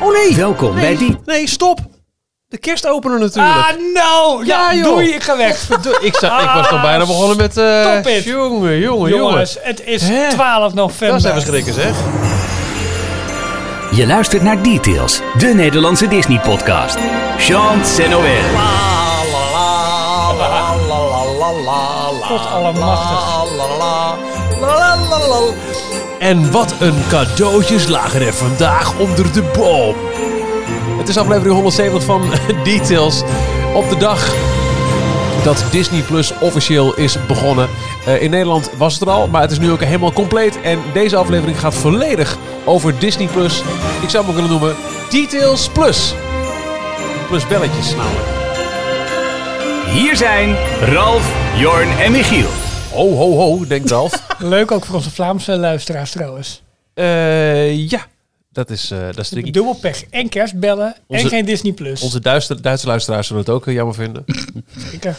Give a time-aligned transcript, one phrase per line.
[0.00, 0.36] Oh nee!
[0.36, 1.18] Welkom nee, bij die...
[1.24, 1.78] Nee, stop!
[2.48, 3.54] De kerstopener natuurlijk.
[3.56, 4.46] Ah, nou!
[4.46, 4.84] Ja, Ja, joh.
[4.84, 5.68] doei, ik ga weg.
[6.00, 7.56] ik, zag, ik was toch bijna begonnen met...
[7.56, 8.24] eh Stop it.
[8.24, 9.10] Jongen, jongen, jongen.
[9.10, 10.30] Jongens, het is Hè?
[10.30, 11.08] 12 november.
[11.08, 11.94] Dat zijn we schrikken, zeg.
[13.90, 16.98] Je luistert naar Details, de Nederlandse Disney-podcast.
[17.38, 17.80] Jean
[18.10, 18.42] Noël.
[22.22, 23.28] God allemachtig.
[26.18, 29.94] En wat een cadeautjes lagen er vandaag onder de boom.
[30.98, 32.22] Het is aflevering 170 van
[32.64, 33.22] Details.
[33.74, 34.34] Op de dag
[35.44, 37.68] dat Disney Plus officieel is begonnen.
[38.06, 40.60] Eh, in Nederland was het er al, maar het is nu ook helemaal compleet.
[40.60, 43.62] En deze aflevering gaat volledig over Disney Plus.
[44.02, 44.76] Ik zou hem ook willen noemen
[45.10, 46.14] Details Plus.
[47.28, 48.26] Plus belletjes namelijk.
[49.92, 52.67] Hier zijn Ralf, Jorn en Michiel.
[52.98, 54.22] Ho, ho, ho, denkt Ralf.
[54.38, 56.62] Leuk ook voor onze Vlaamse luisteraars trouwens.
[56.94, 58.06] Eh, ja,
[58.52, 59.50] dat is, eh dat is tricky.
[59.50, 60.04] Dubbel pech.
[60.10, 62.00] En kerstbellen Onze- en geen Disney Plus.
[62.02, 64.24] Onze Duitse, Duitse luisteraars zullen het ook eh, jammer vinden.
[64.90, 65.16] Zeker.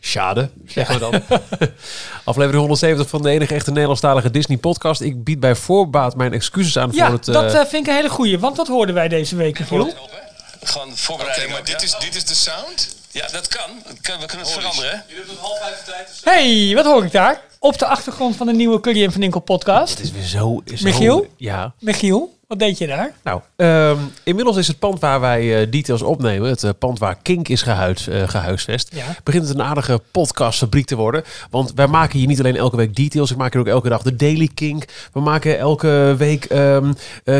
[0.00, 1.38] Schade, zeggen we dan.
[2.24, 5.00] Aflevering 170 van de enige echte Nederlandstalige Disney-podcast.
[5.00, 7.28] Ik bied bij voorbaat mijn excuses aan Ja, voor het...
[7.28, 8.38] eh, dat vind ik een hele goeie.
[8.38, 9.92] Want wat hoorden wij deze week, Michiel?
[10.62, 11.46] Gewoon voorbereiding.
[11.50, 12.96] Oké, maar dit is, dit is de sound?
[13.18, 13.70] Ja, dat kan.
[13.86, 15.04] Dat kan- We kunnen het veranderen.
[16.24, 16.30] hè?
[16.30, 17.40] Hey, wat hoor ik daar?
[17.58, 19.90] Op de achtergrond van de nieuwe Curry en Van Inkel podcast.
[19.98, 20.62] het is weer zo...
[20.74, 21.26] zo Michiel?
[21.36, 21.72] Ja.
[21.78, 23.12] Michiel, wat deed je daar?
[23.24, 27.16] Nou, ehm, inmiddels is het pand waar wij eh, details opnemen, het eh, pand waar
[27.22, 29.04] Kink is gehuid, eh, gehuisvest, Ja.
[29.24, 31.22] begint het een aardige podcastfabriek te worden.
[31.50, 34.02] Want wij maken hier niet alleen elke week details, ik maak hier ook elke dag
[34.02, 34.84] de Daily Kink.
[35.12, 36.78] We maken elke week eh,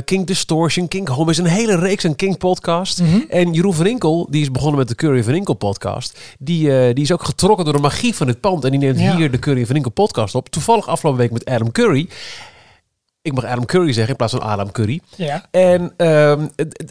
[0.04, 3.02] Kink Distortion, Kink Home is een hele reeks een Kink podcast.
[3.28, 7.04] En Jeroen van Inkel, die is begonnen met de Curry van Inkel podcast, die, die
[7.04, 9.16] is ook getrokken door de magie van het pand en die neemt Ja.
[9.16, 10.48] hier de Curry van Inkel podcast op.
[10.48, 12.08] Toevallig afgelopen week met Adam Curry.
[13.28, 15.00] Ik mag Adam Curry zeggen in plaats van Adam Curry.
[15.16, 15.46] Ja.
[15.50, 16.46] En ehm,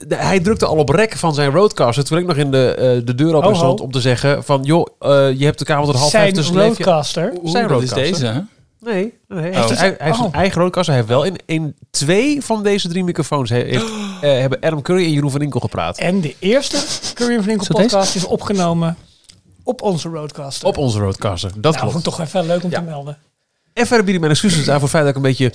[0.07, 2.03] hij drukte al op rek van zijn roadcaster.
[2.05, 3.55] Terwijl ik nog in de, eh, de deur open Ho, ho.
[3.55, 4.64] stond om te zeggen van...
[4.64, 5.09] joh, eh,
[5.39, 7.33] je hebt de kamer tot half vijf Zijn tussen leef je- roadcaster.
[7.43, 8.20] Zijn dat is roadcaster.
[8.20, 8.39] deze, hè?
[8.80, 9.55] Nee, nee hij, Oh.
[9.67, 10.36] heeft, hij, hij heeft zijn Oh.
[10.36, 10.93] eigen roadcaster.
[10.93, 13.49] Hij heeft wel in, in twee van deze drie microfoons...
[13.49, 13.86] he- heeft,
[14.21, 15.97] eh, hebben Adam Curry en Jeroen van Inkel gepraat.
[15.97, 16.77] En de eerste
[17.14, 18.97] Curry en Van Inkel podcast is opgenomen
[19.64, 20.67] op onze roadcaster.
[20.67, 21.52] Op onze roadcaster.
[21.58, 22.80] Dat nou, vond ik toch even leuk om Ja.
[22.80, 23.17] te melden.
[23.73, 25.52] En verder bied ik mijn excuses aan voor het feit dat ik een beetje, een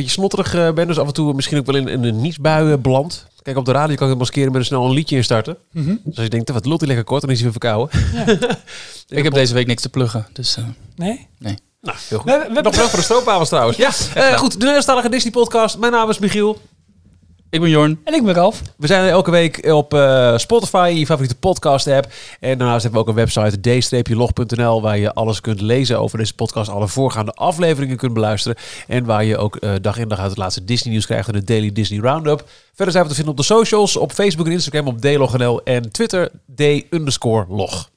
[0.00, 0.86] beetje snotterig eh, ben.
[0.86, 3.26] Dus af en toe misschien ook wel in, in een nietsbui beland.
[3.42, 5.56] Kijk, op de radio kan ik het maskeren met een snel een liedje instarten.
[5.72, 5.86] Mhm.
[6.04, 8.00] Dus als je denkt, wat lult hij lekker kort, dan is hij weer verkouden.
[9.08, 10.56] Ik heb deze week niks te pluggen, dus...
[10.56, 10.64] eh,
[10.96, 11.28] Nee?
[11.38, 12.30] Nou, heel goed.
[12.30, 13.76] We, we, we- Nog bedankt voor de stroopwafels trouwens.
[13.78, 14.50] Ja, eh, goed.
[14.50, 15.78] De Nederlandstalige Disney podcast.
[15.78, 16.60] Mijn naam is Michiel.
[17.50, 18.00] Ik ben Jorn.
[18.04, 18.62] en ik ben Ralf.
[18.76, 22.12] We zijn er elke week op eh, Spotify, je favoriete podcast app.
[22.40, 26.34] En daarnaast hebben we ook een website, d-log.nl, waar je alles kunt lezen over deze
[26.34, 26.70] podcast.
[26.70, 28.56] Alle voorgaande afleveringen kunt beluisteren.
[28.86, 31.34] En waar je ook eh, dag in dag uit het laatste Disney nieuws krijgt in
[31.34, 32.48] de Daily Disney Roundup.
[32.74, 35.92] Verder zijn we te vinden op de socials, op Facebook en Instagram, op dlog.nl en
[35.92, 37.90] Twitter, d-log.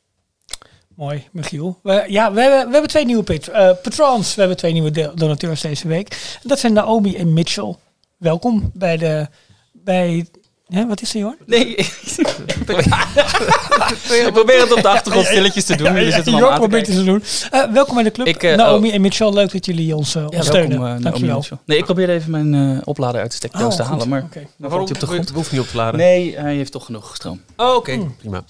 [0.95, 1.79] Mooi, Michiel.
[1.83, 4.35] We, ja, we hebben, we hebben twee nieuwe pat eh, patrons.
[4.35, 6.37] We hebben twee nieuwe donateurs deze week.
[6.43, 7.75] Dat zijn Naomi en Mitchell.
[8.23, 9.27] Welkom bij de...
[9.71, 10.25] Bij,
[10.67, 11.37] hè, wat is er, hoor?
[11.45, 11.93] Nee, ik
[14.33, 15.93] probeer het op de achtergrond stilletjes te doen.
[15.93, 17.23] Jullie aan te probeert het te doen.
[17.51, 18.27] Eh, welkom bij de club.
[18.27, 18.93] Ik, eh, Naomi oh.
[18.93, 21.35] en Mitchell, leuk dat jullie ons eh, Ja, welkom, Dankjewel.
[21.37, 21.57] Mitchell.
[21.65, 23.91] Nee, ik probeerde even mijn eh, oplader uit de steekdoos Oh, te goed.
[23.91, 24.23] halen, maar...
[24.23, 24.39] Oké.
[24.57, 24.87] dan Waarom?
[24.89, 25.29] op de grond.
[25.29, 25.99] Hoeven niet op te laden.
[25.99, 27.41] Nee, hij heeft toch genoeg stroom.
[27.57, 27.99] Oh, oké.
[28.17, 28.43] Prima.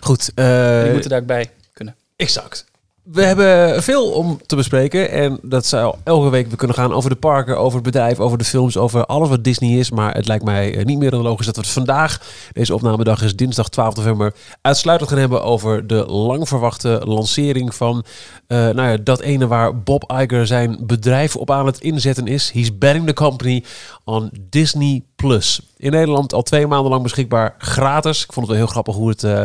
[0.00, 0.30] Goed.
[0.34, 1.96] eh, Die moeten daar ook bij kunnen.
[2.16, 2.64] Exact.
[3.12, 5.10] We hebben veel om te bespreken.
[5.10, 8.38] En dat zou elke week we kunnen gaan over de parken, over het bedrijf, over
[8.38, 9.90] de films, over alles wat Disney is.
[9.90, 12.20] Maar het lijkt mij eh, niet meer dan logisch dat we het vandaag,
[12.52, 18.04] deze opnamedag is dinsdag 12 november, uitsluitend gaan hebben over de lang verwachte lancering van
[18.46, 22.50] eh, nou ja, dat ene waar Bob Iger zijn bedrijf op aan het inzetten is.
[22.50, 23.64] He's betting the company
[24.04, 25.60] on Disney Plus.
[25.76, 28.24] In Nederland al twee maanden lang beschikbaar gratis.
[28.24, 29.42] Ik vond het wel heel grappig hoe het eh,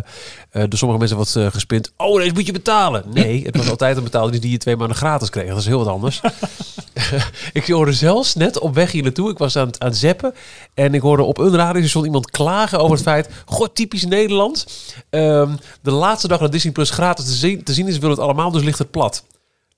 [0.52, 1.92] door sommige mensen wordt eh, gespint.
[1.98, 3.04] Oh, deze moet je betalen.
[3.14, 5.48] Nee, het was altijd een betaalde die je twee maanden gratis kreeg.
[5.48, 6.22] Dat is heel wat anders.
[7.54, 9.30] ik hoorde zelfs net op weg hier naartoe.
[9.30, 10.34] Ik was aan aan het zappen.
[10.74, 13.30] En ik hoorde op een radiostation iemand klagen over het feit...
[13.46, 14.66] God, typisch Nederland.
[15.10, 18.20] Ehm, de laatste dag dat Disney Plus gratis te zien, te zien is, wil het
[18.20, 18.52] allemaal.
[18.52, 19.24] Dus ligt het plat.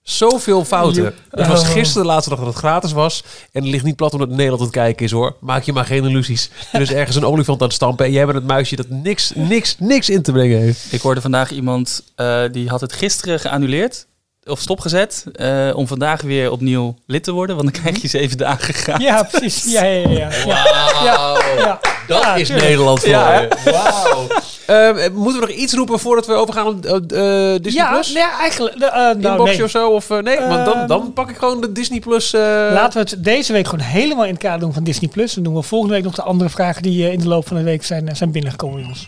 [0.03, 1.13] Zoveel fouten.
[1.29, 3.23] Het was gisteren de laatste dag dat het gratis was.
[3.51, 5.35] En het ligt niet plat omdat Nederland aan het kijken is hoor.
[5.39, 6.49] Maak je maar geen illusies.
[6.71, 8.05] Er is ergens een olifant aan het stampen.
[8.05, 10.93] En jij bent het muisje dat niks, niks, niks in te brengen heeft.
[10.93, 14.07] Ik hoorde vandaag iemand, eh, die had het gisteren geannuleerd.
[14.45, 15.25] Of stopgezet.
[15.33, 17.55] eh, om vandaag weer opnieuw lid te worden.
[17.55, 19.05] Want dan krijg je zeven dagen gratis.
[19.05, 19.71] Ja, precies.
[19.73, 20.29] Ja, ja, ja.
[20.45, 20.63] ja.
[21.03, 21.37] ja.
[21.57, 21.79] ja.
[22.07, 22.67] Dat Ja, is tuurlijk.
[22.67, 23.47] Nederland voor Ja, je.
[23.71, 24.27] Wauw.
[24.65, 26.91] Eh, moeten we nog iets roepen voordat we overgaan op eh,
[27.61, 28.13] Disney ja, Plus?
[28.13, 28.75] nee, eigenlijk.
[28.77, 29.63] nou, Inboxje nee.
[29.63, 29.89] of zo?
[29.89, 32.33] Of, nee, want dan, Ehm, dan pak ik gewoon de Disney Plus.
[32.33, 32.41] eh,
[32.71, 35.33] Laten we het deze week gewoon helemaal in het kader doen van Disney Plus.
[35.33, 37.63] Dan doen we volgende week nog de andere vragen die in de loop van de
[37.63, 39.07] week zijn, zijn binnengekomen, jongens.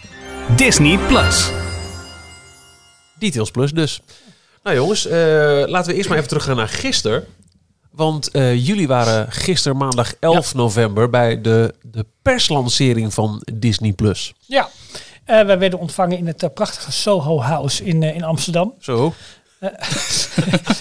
[0.56, 1.50] Disney Plus.
[3.20, 4.02] Details Plus dus.
[4.66, 5.14] Nou jongens, eh,
[5.66, 7.26] laten we eerst maar even teruggaan naar gisteren.
[7.92, 14.34] Want eh, jullie waren gisteren maandag 11 november bij de, de perslancering van Disney Plus.
[14.46, 14.70] Ja,
[15.26, 18.74] eh wij werden ontvangen in het prachtige Soho House in, in Amsterdam.
[18.80, 19.14] Zo.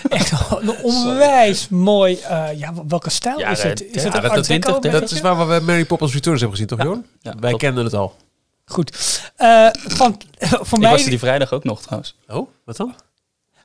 [0.08, 2.14] Echt een onwijs mooi.
[2.20, 3.80] eh, ja, welke stijl Ja, is het?
[3.82, 6.12] Is ja, het een dat- Art dat 20, Deco dat is waar we Mary Poppins
[6.12, 7.06] Returns hebben gezien, toch Johan?
[7.20, 8.16] Ja, Wij kenden het al.
[8.64, 9.20] Goed.
[9.36, 10.90] Eh, van, voor Ik mij.
[10.90, 12.16] was er die vrijdag ook nog trouwens.
[12.28, 12.94] Oh, wat dan?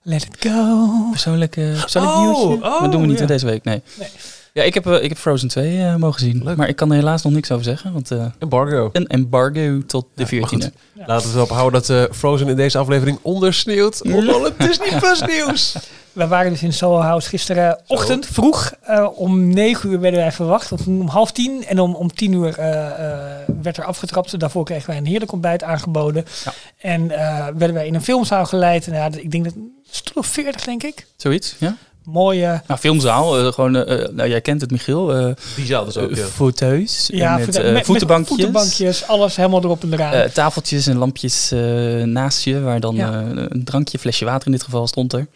[0.02, 0.88] Let it go.
[1.12, 2.66] Persoonlijk, eh persoonlijk Oh, nieuwsje.
[2.66, 3.22] oh, dat doen we niet ja.
[3.22, 3.82] in deze week, nee.
[4.00, 4.08] Nee.
[4.54, 6.44] Ja, ik heb, eh, ik heb Frozen 2 eh, mogen zien.
[6.44, 6.58] Leuk.
[6.58, 7.94] Maar ik kan er helaas nog niks over zeggen.
[7.94, 8.90] Want eh, Embargo.
[8.94, 10.54] een embargo tot de Ja, maar 14e.
[10.54, 10.72] goed.
[11.06, 15.22] Laten we erop houden dat eh, Frozen in deze aflevering ondersneeuwt op het Disney Plus
[15.26, 15.76] nieuws.
[16.14, 18.72] We waren dus in Soho House gisterenochtend vroeg.
[18.82, 20.72] eh, om negen uur werden wij verwacht.
[20.72, 21.66] Of om half tien.
[21.66, 23.20] En om, om tien uur eh, eh,
[23.62, 24.40] werd er afgetrapt.
[24.40, 26.26] Daarvoor kregen wij een heerlijk ontbijt aangeboden.
[26.46, 26.54] Ja.
[26.78, 28.88] En eh, werden wij in een filmzaal geleid.
[28.88, 29.54] En ja, ik denk dat
[29.90, 31.06] stoel of veertig, denk ik.
[31.16, 31.76] Zoiets, ja?
[32.04, 32.62] Mooie.
[32.68, 33.38] Nou, filmzaal.
[33.46, 35.14] eh, gewoon, eh, eh, nou, jij kent het, Michiel.
[35.16, 36.26] eh Die zaal dus ook, ja.
[36.26, 38.18] fauteuils Ja, met, met- voetenbankjes.
[38.18, 40.14] Met voetenbankjes, alles helemaal erop en eraan.
[40.14, 41.60] eh, tafeltjes en lampjes eh,
[42.04, 42.60] naast je.
[42.62, 43.12] Waar dan Ja.
[43.22, 45.28] eh, een drankje, flesje water in dit geval stond er.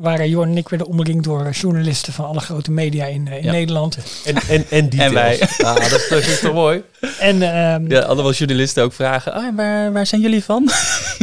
[0.00, 3.28] Waar uh, Jorn en ik werden omringd door eh, journalisten van alle grote media in,
[3.28, 3.50] eh, in Ja.
[3.52, 3.98] Nederland.
[4.24, 4.98] En, en, en details.
[5.08, 5.48] En wij.
[5.58, 6.82] Ja, dat, dat is toch mooi?
[7.18, 9.32] En ehm, Ja, allemaal journalisten ook vragen.
[9.32, 10.70] Ah, en waar, waar zijn jullie van?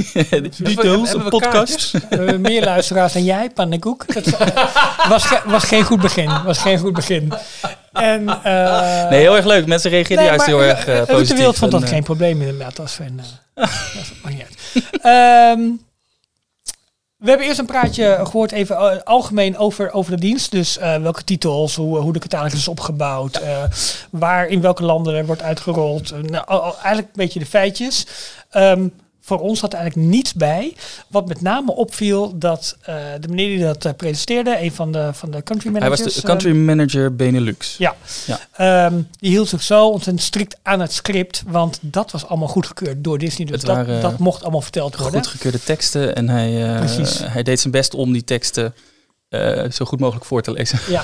[0.57, 1.93] Details, een podcast.
[2.09, 4.13] hebben meer luisteraars dan jij, pannenkoek.
[4.13, 6.29] Dat eh, was, ge- was geen goed begin.
[6.45, 7.33] Was geen goed begin.
[7.93, 9.65] En, eh, Nee, heel erg leuk.
[9.67, 11.37] Mensen reageerden nee, juist maar, heel erg eh, eh, Ruud de positief.
[11.37, 12.79] Wild vond dat En, eh, geen probleem inderdaad.
[12.79, 13.11] Als we eh,
[13.55, 13.69] dat
[14.23, 14.83] maakt niet uit.
[15.01, 15.61] Ehm,
[17.17, 20.51] we hebben eerst een praatje gehoord even eh, algemeen over, over de dienst.
[20.51, 23.63] Dus eh, welke titels, hoe, hoe de catalogus is opgebouwd, eh,
[24.09, 26.11] waar in welke landen er wordt uitgerold.
[26.29, 28.07] Nou, eigenlijk een beetje de feitjes.
[28.49, 28.87] Ehm,
[29.27, 30.75] voor ons zat eigenlijk niets bij.
[31.07, 35.09] Wat met name opviel dat eh, de meneer die dat eh, presenteerde, een van de,
[35.13, 36.03] van de country Hij managers.
[36.03, 37.75] was de eh, country manager Benelux.
[37.77, 37.95] ja.
[38.25, 38.39] Ja.
[38.51, 43.03] Ehm, die hield zich zo ontzettend strikt aan het script, want dat was allemaal goedgekeurd
[43.03, 43.47] door Disney.
[43.47, 45.23] Dus dat, dat mocht allemaal verteld worden.
[45.23, 46.15] Goedgekeurde teksten.
[46.15, 48.73] En hij, eh, hij deed zijn best om die teksten
[49.29, 50.79] eh, zo goed mogelijk voor te lezen.
[50.87, 51.03] Ja.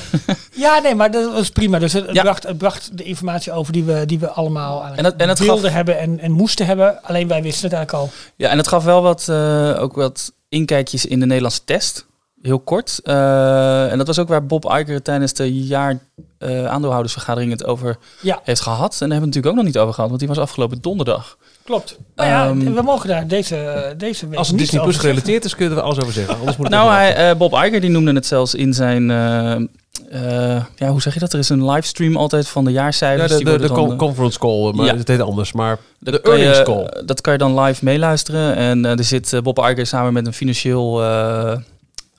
[0.55, 1.79] ja, nee, maar dat was prima.
[1.79, 2.21] Dus het, Ja.
[2.21, 5.29] bracht, het bracht de informatie over die we, die we allemaal eigenlijk En het- en
[5.29, 7.01] het wilden gaf- hebben en, en moesten hebben.
[7.03, 8.11] Alleen wij wisten het eigenlijk al.
[8.35, 12.05] Ja, en het gaf wel wat, eh, ook wat inkijkjes in de Nederlandse test.
[12.43, 12.99] Heel kort.
[13.03, 15.99] Eh, en dat was ook waar Bob Iger tijdens de jaar
[16.37, 18.39] eh, aandeelhoudersvergadering het over Ja.
[18.43, 18.79] heeft gehad.
[18.93, 20.77] En daar hebben we het natuurlijk ook nog niet over gehad, want die was afgelopen
[20.81, 21.37] donderdag.
[21.63, 21.97] Klopt.
[22.15, 25.11] Maar ja, Ehm, we mogen daar deze, deze week Als het niet Disney Plus zeggen.
[25.13, 26.37] gerelateerd is, kunnen we alles over zeggen.
[26.37, 29.11] Anders moet het Nou, hij, eh, Bob Iger die noemde het zelfs in zijn...
[29.11, 31.33] eh, eh, ja, hoe zeg je dat?
[31.33, 33.31] Er is een livestream altijd van de ja, jaarcijfers.
[33.37, 34.95] de, die de, con- conference call, maar Ja.
[34.97, 35.51] het heet anders.
[35.53, 37.03] Maar de je- earnings call.
[37.05, 38.55] Dat kan je dan live meeluisteren.
[38.55, 41.01] En eh, er zit Bob Iger samen met een financieel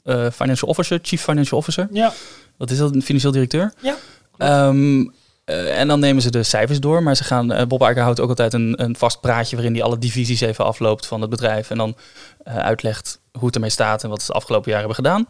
[0.04, 1.88] eh, financial officer, chief financial officer.
[1.92, 2.12] Ja,
[2.56, 2.94] Wat is dat?
[2.94, 3.72] Een financieel directeur?
[3.82, 3.96] Ja.
[4.38, 5.06] Ehm,
[5.44, 7.02] eh, en dan nemen ze de cijfers door.
[7.02, 9.82] Maar ze gaan, eh, Bob Iger houdt ook altijd een, een vast praatje waarin hij
[9.82, 11.70] alle divisies even afloopt van het bedrijf.
[11.70, 11.96] En dan
[12.44, 15.26] uitlegt hoe het ermee staat en wat ze de afgelopen jaren hebben gedaan.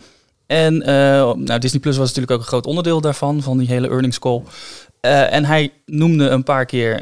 [0.47, 0.79] En
[1.44, 4.43] nou, Disney Plus was natuurlijk ook een groot onderdeel daarvan, van die hele earnings call.
[5.00, 7.00] En hij noemde een paar keer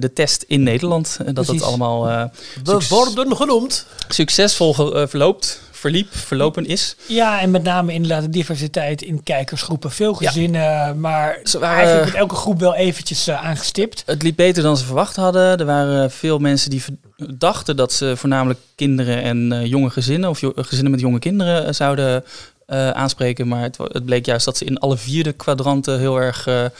[0.00, 1.16] de test in Nederland.
[1.18, 1.52] En dat Precies.
[1.54, 2.24] het allemaal eh,
[2.64, 3.86] We worden genoemd.
[4.08, 4.74] succesvol
[5.06, 6.96] verloopt, verliep, verlopen is.
[7.06, 9.90] ja, en met name inderdaad de diversiteit in kijkersgroepen.
[9.90, 10.26] Veel Ja.
[10.28, 14.02] gezinnen, maar Ze waren- eigenlijk met elke groep wel eventjes eh, aangestipt.
[14.06, 15.58] Het liep beter dan ze verwacht hadden.
[15.58, 16.82] Er waren veel mensen die
[17.16, 21.66] dachten dat ze voornamelijk kinderen en eh, jonge gezinnen of jo- gezinnen met jonge kinderen
[21.66, 22.24] eh, zouden
[22.66, 23.48] eh, aanspreken.
[23.48, 26.64] Maar het, het bleek juist dat ze in alle vier de kwadranten heel erg eh,
[26.64, 26.70] eh,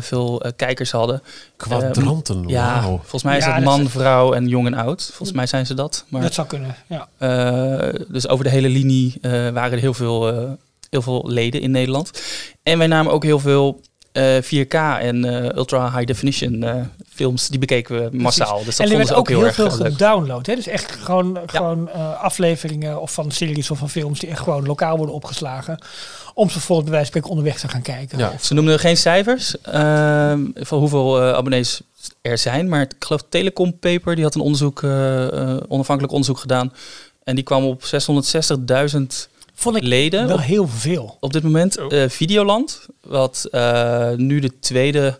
[0.00, 1.22] veel eh, kijkers hadden.
[1.56, 2.96] Kwadranten, Ja, wauw.
[2.98, 5.02] volgens mij is Ja, het dat man, is- vrouw en jong en oud.
[5.08, 6.04] Volgens mij zijn ze dat.
[6.08, 7.08] Maar, Dat zou kunnen, ja.
[7.18, 10.50] eh, dus over de hele linie eh, waren er heel veel, eh,
[10.90, 12.22] heel veel leden in Nederland.
[12.62, 13.80] En wij namen ook heel veel
[14.12, 16.74] eh, 4K en eh, ultra high definition eh,
[17.08, 17.48] films.
[17.48, 18.64] Die bekeken we massaal.
[18.64, 20.46] Dus dat en er vonden werd ze ook ook heel, heel erg veel eh, gedownload.
[20.46, 20.54] Hè?
[20.54, 24.66] Dus echt gewoon, gewoon eh, afleveringen of van series of van films die echt gewoon
[24.66, 25.78] lokaal worden opgeslagen.
[26.34, 28.18] Om ze bijvoorbeeld bij wijze van onderweg te gaan kijken.
[28.18, 28.32] Ja.
[28.40, 31.80] Ze noemden geen cijfers ehm, van hoeveel eh, abonnees
[32.22, 32.68] er zijn.
[32.68, 36.72] Maar ik geloof Telecom Paper, die had een onderzoek, eh, eh, onafhankelijk onderzoek gedaan.
[37.24, 39.28] En die kwam op 660.000
[39.60, 41.16] Vond ik leden wel op, heel veel.
[41.20, 41.76] op dit moment.
[41.76, 45.18] Eh, Videoland, wat eh, nu de tweede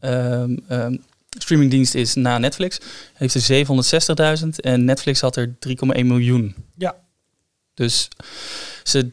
[0.00, 0.96] ehm, ehm,
[1.38, 2.78] streamingdienst is na Netflix.
[3.14, 3.66] Heeft er
[4.42, 6.54] 760.000 en Netflix had er 3,1 miljoen.
[6.76, 6.94] Ja.
[7.74, 8.08] Dus
[8.82, 9.10] ze,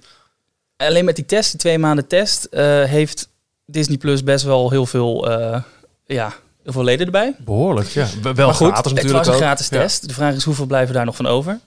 [0.78, 3.30] alleen met die test, die twee maanden test, eh, heeft
[3.66, 5.62] Disney Plus best wel heel veel, eh,
[6.06, 7.36] ja, heel veel leden erbij.
[7.40, 8.08] Behoorlijk, ja.
[8.22, 9.40] Wel maar goed, gratis het natuurlijk was een ook.
[9.40, 9.82] gratis Ja.
[9.82, 10.08] test.
[10.08, 11.60] De vraag is hoeveel blijven daar nog van over?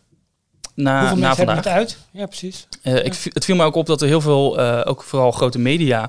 [0.76, 1.64] Na, Hoeveel na mensen hebben vandaag.
[1.64, 1.96] het uit?
[2.10, 2.66] Ja, precies.
[2.82, 5.58] Eh, ik, het viel me ook op dat er heel veel, eh, ook vooral grote
[5.58, 6.08] media,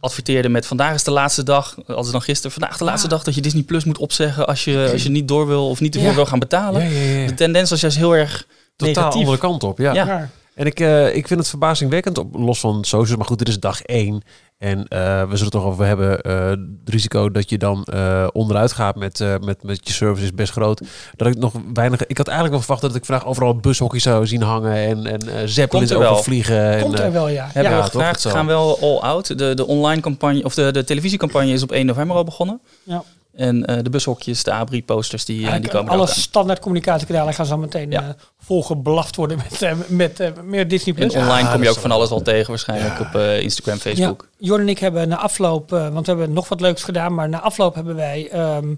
[0.00, 3.34] adverteerden met vandaag is de laatste dag, als dan gisteren, vandaag de laatste dag dat
[3.34, 6.10] je Disney Plus moet opzeggen als je, als je niet door wil of niet ervoor
[6.10, 6.14] Ja.
[6.16, 6.82] wil gaan betalen.
[6.82, 7.26] Ja, ja, ja.
[7.26, 8.46] De tendens was juist heel erg
[8.76, 9.20] Totaal negatief.
[9.20, 9.92] andere kant op, ja.
[9.92, 10.06] Ja.
[10.06, 10.30] Ja.
[10.54, 13.16] En ik, eh, ik vind het verbazingwekkend, op, los van socials.
[13.16, 14.22] Maar goed, dit is dag één.
[14.58, 16.20] En eh, we zullen het toch over hebben.
[16.22, 20.24] eh, het risico dat je dan eh, onderuit gaat met, eh, met, met je service
[20.24, 20.82] is best groot.
[21.16, 22.06] Dat ik nog weinig...
[22.06, 24.72] Ik had eigenlijk wel verwacht dat ik vandaag overal bushokjes zou zien hangen.
[24.74, 26.10] En, en eh zeppelins Komt er wel.
[26.10, 26.72] overvliegen.
[26.72, 27.48] En, Komt eh, er wel, ja.
[27.52, 27.78] Hebben ja.
[27.78, 28.36] we gevraagd, ze zal.
[28.36, 29.38] gaan wel all out.
[29.38, 32.60] De, de online campagne, of de, de televisiecampagne is op 1 november al begonnen.
[32.82, 33.02] Ja.
[33.34, 36.14] En eh, de bushokjes, de abri-posters, die, die komen alle ook aan.
[36.14, 38.16] standaard communicatiekanalen gaan zo meteen Ja.
[38.46, 40.94] Volgeblaft worden met, eh, met eh, meer Disney+.
[40.94, 41.22] En Plus.
[41.22, 44.26] online Ja, kom je ook van alles wel tegen waarschijnlijk op eh, Instagram, Facebook.
[44.38, 47.28] Ja, Jordan en ik hebben na afloop, want we hebben nog wat leuks gedaan, maar
[47.28, 48.74] na afloop hebben wij ehm,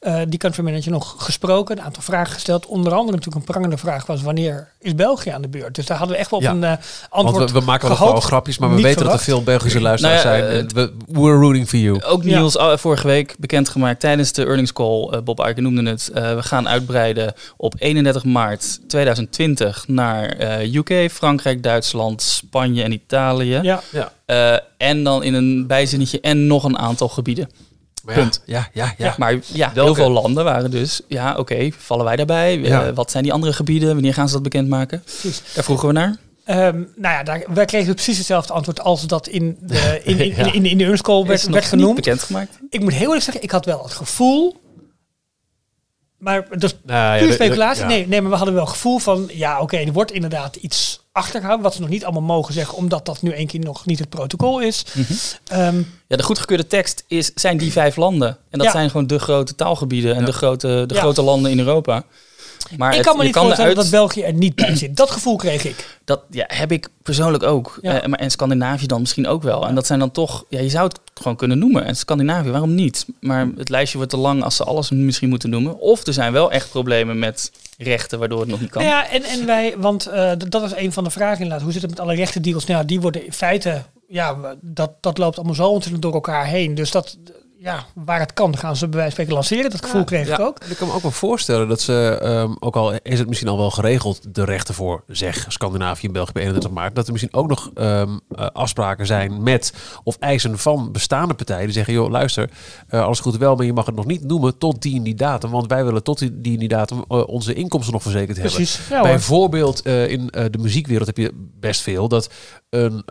[0.00, 2.66] eh, die country manager nog gesproken, een aantal vragen gesteld.
[2.66, 5.74] Onder andere natuurlijk een prangende vraag was wanneer is België aan de beurt?
[5.74, 6.50] Dus daar hadden we echt wel op Ja.
[6.52, 9.42] een eh, Want antwoord we, we maken wel grapjes, maar we weten dat er veel
[9.42, 10.58] Belgische luisteraars Nou ja, zijn.
[10.58, 12.02] En we, we're rooting for you.
[12.02, 12.24] Ook.
[12.24, 15.22] Niels vorige week bekendgemaakt tijdens de earnings call.
[15.24, 16.10] Bob Iger noemde het.
[16.14, 19.11] eh, we gaan uitbreiden op 31 maart 2020
[19.86, 23.58] naar eh, UK, Frankrijk, Duitsland, Spanje en Italië.
[23.62, 24.12] Ja, Ja.
[24.26, 27.50] Eh, en dan in een bijzinnetje en nog een aantal gebieden.
[28.04, 28.42] Maar ja, Punt.
[28.46, 29.14] Ja, ja, ja.
[29.18, 32.64] Maar ja, heel veel landen waren dus, ja oké, vallen wij daarbij?
[32.64, 33.92] Eh, wat zijn die andere gebieden?
[33.92, 35.02] Wanneer gaan ze dat bekendmaken?
[35.02, 35.42] precies.
[35.54, 36.16] Daar vroegen we naar.
[36.44, 40.34] Ehm, nou ja, daar, wij kregen precies hetzelfde antwoord als dat in de, in, in,
[40.36, 40.52] Ja.
[40.52, 41.94] in, in, de werd, nog werd niet genoemd.
[41.94, 42.58] bekendgemaakt.
[42.70, 44.60] Ik moet heel eerlijk zeggen, ik had wel het gevoel,
[46.22, 47.82] maar dat is Nou ja, puur de- speculatie.
[47.82, 47.88] ja.
[47.88, 51.00] Nee, nee, maar we hadden wel het gevoel van, ja oké, er wordt inderdaad iets
[51.12, 53.98] achtergehouden, wat ze nog niet allemaal mogen zeggen, omdat dat nu één keer nog niet
[53.98, 54.84] het protocol is.
[54.92, 55.12] Mhm.
[55.46, 58.28] Ehm, Ja, de goedgekeurde tekst is, zijn die vijf landen.
[58.28, 58.72] En dat Ja.
[58.72, 61.00] zijn gewoon de grote taalgebieden en de, grote, de Ja.
[61.00, 62.02] grote landen in Europa.
[62.76, 64.96] Maar ik het- kan me niet voorstellen eruit- dat België er niet bij zit.
[64.96, 65.98] Dat gevoel kreeg ik.
[66.04, 67.78] Dat ja, heb ik persoonlijk ook.
[67.82, 68.00] Ja.
[68.00, 69.66] Eh, maar, en Scandinavië dan misschien ook wel.
[69.66, 71.84] En dat zijn dan toch, ja, je zou het gewoon kunnen noemen.
[71.84, 73.06] En Scandinavië, waarom niet?
[73.20, 75.78] Maar het lijstje wordt te lang als ze alles misschien moeten noemen.
[75.80, 78.84] Of er zijn wel echt problemen met rechten waardoor het nog niet kan.
[78.84, 81.62] Ja, en, en wij, want eh, dat was een van de vragen inderdaad.
[81.62, 82.66] Hoe zit het met alle rechtendeals?
[82.66, 86.74] Nou, die worden in feite, ja, dat, dat loopt allemaal zo ontzettend door elkaar heen.
[86.74, 87.16] Dus dat,
[87.62, 89.70] ja, waar het kan, gaan ze bij wijze van spreken lanceren.
[89.70, 90.58] Dat gevoel kreeg ik ook.
[90.58, 93.48] En Ik kan me ook wel voorstellen dat ze, ehm, ook al is het misschien
[93.48, 97.12] al wel geregeld, de rechten voor, zeg, Scandinavië en België bij 31 maart, dat er
[97.12, 99.72] misschien ook nog ehm, eh, afspraken zijn met
[100.04, 102.50] of eisen van bestaande partijen die zeggen, joh, luister,
[102.88, 105.14] eh, alles goed wel, maar je mag het nog niet noemen tot die en die
[105.14, 108.36] datum, want wij willen tot die, die en die datum eh, onze inkomsten nog verzekerd
[108.36, 108.54] hebben.
[108.54, 108.88] Precies.
[108.88, 109.02] Ja.
[109.02, 112.30] Bijvoorbeeld eh, in de muziekwereld heb je best veel dat
[112.70, 113.02] een,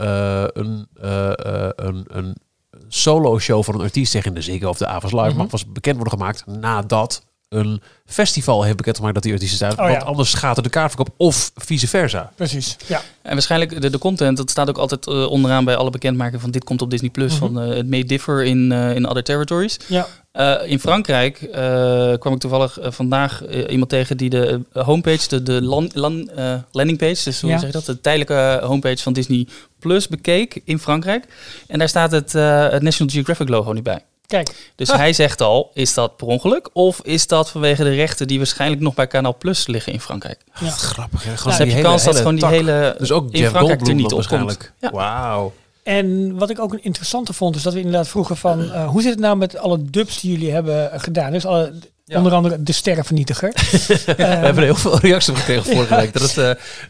[0.54, 2.36] een, eh, eh, een,
[2.92, 5.38] een solo-show van een artiest, zeg in de Ziggo of de Avas Live, Mhm.
[5.38, 9.72] mag pas bekend worden gemaakt nadat een festival heeft bekendgemaakt dat die artiest is uit.
[9.80, 9.92] Oh, ja.
[9.92, 12.32] Want anders gaat er de kaartverkoop of vice versa.
[12.36, 12.78] Precies.
[12.88, 13.02] Ja.
[13.22, 16.52] En waarschijnlijk de, de content, dat staat ook altijd eh, onderaan bij alle bekendmaken van
[16.52, 17.32] dit komt op Disney Plus.
[17.32, 17.40] Mhm.
[17.40, 19.78] Van eh, it may differ in, eh, in other territories.
[19.88, 20.08] ja.
[20.32, 25.62] Eh, in Frankrijk eh, kwam ik toevallig vandaag iemand tegen die de homepage, de, de
[25.62, 27.58] lan, lan, eh, landingpage, dus hoe Ja.
[27.58, 29.48] zeg je dat, de tijdelijke homepage van Disney
[29.80, 31.26] Plus bekeek in Frankrijk.
[31.68, 34.04] En daar staat het, eh, het National Geographic logo niet bij.
[34.32, 34.98] Kijk, Dus Ah.
[34.98, 38.82] hij zegt al, is dat per ongeluk of is dat vanwege de rechten die waarschijnlijk
[38.82, 40.40] nog bij Kanaal Plus liggen in Frankrijk?
[40.60, 40.70] Ja.
[40.70, 41.24] Grappig.
[41.24, 41.32] Hè?
[41.32, 42.52] Dus Gewoon heb die je hele- kans dat gewoon die tak.
[42.52, 44.30] hele Dus ook in Frankrijk er niet dan op komt.
[44.30, 44.74] waarschijnlijk.
[44.80, 44.92] Ja.
[44.92, 45.54] Wauw.
[45.84, 48.72] En wat ik ook een interessante vond, is dat we inderdaad vroegen van...
[48.72, 51.32] eh, hoe zit het nou met alle dubs die jullie hebben gedaan?
[51.32, 51.74] Dus alle,
[52.16, 53.54] onder andere de sterrenvernietiger.
[54.06, 56.14] We hebben er heel veel reacties op gekregen vorige week.
[56.14, 56.38] Dat het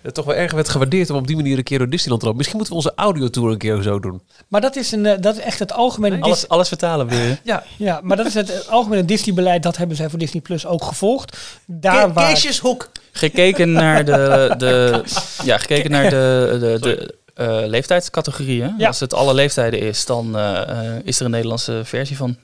[0.01, 2.27] eh, toch wel erg werd gewaardeerd om op die manier een keer door Disneyland te
[2.27, 2.37] lopen.
[2.37, 4.21] Misschien moeten we onze audiotour een keer zo doen.
[4.47, 6.19] Maar dat is, een, eh, dat is echt het algemene...
[6.21, 7.37] Alles, alles vertalen wil je?
[7.43, 9.63] Ja, ja, maar dat is het eh, algemene Disney-beleid.
[9.63, 11.37] Dat hebben zij voor Disney Plus ook gevolgd.
[11.65, 12.27] Daar waar...
[12.27, 12.91] Keesjeshoek.
[13.11, 15.03] Gekeken naar de, de,
[15.43, 18.75] ja, gekeken naar de, de, de eh, leeftijdscategorieën.
[18.77, 18.87] Ja.
[18.87, 22.37] Als het alle leeftijden is, dan eh, eh, is er een Nederlandse versie van.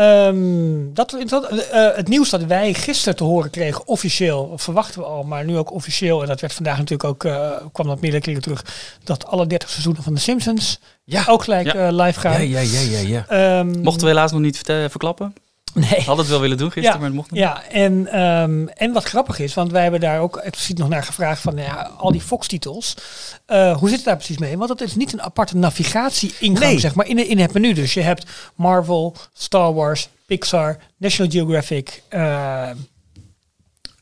[0.00, 5.06] Ehm, dat, dat, eh, het nieuws dat wij gisteren te horen kregen, officieel, verwachten we
[5.06, 8.22] al, maar nu ook officieel, en dat werd vandaag natuurlijk ook, eh, kwam dat meerdere
[8.22, 8.64] keren terug,
[9.04, 11.24] dat alle 30 seizoenen van The Simpsons Ja.
[11.28, 11.86] ook gelijk Ja.
[11.88, 12.48] eh, live gaan.
[12.48, 13.26] Ja, ja, ja, ja, ja.
[13.58, 15.34] Ehm, Mochten we helaas nog niet verklappen.
[15.74, 16.00] Nee.
[16.00, 17.40] Hadden het wel willen doen gisteren, Ja, maar het mocht niet.
[17.40, 21.02] Ja, en, ehm, en wat grappig is, want wij hebben daar ook expliciet nog naar
[21.02, 22.94] gevraagd van nou ja, al die Fox-titels.
[23.46, 24.58] eh, hoe zit het daar precies mee?
[24.58, 26.78] Want het is niet een aparte navigatie-ingang, Nee.
[26.78, 27.72] zeg maar, in, in het menu.
[27.72, 28.24] Dus je hebt
[28.54, 32.70] Marvel, Star Wars, Pixar, National Geographic, eh,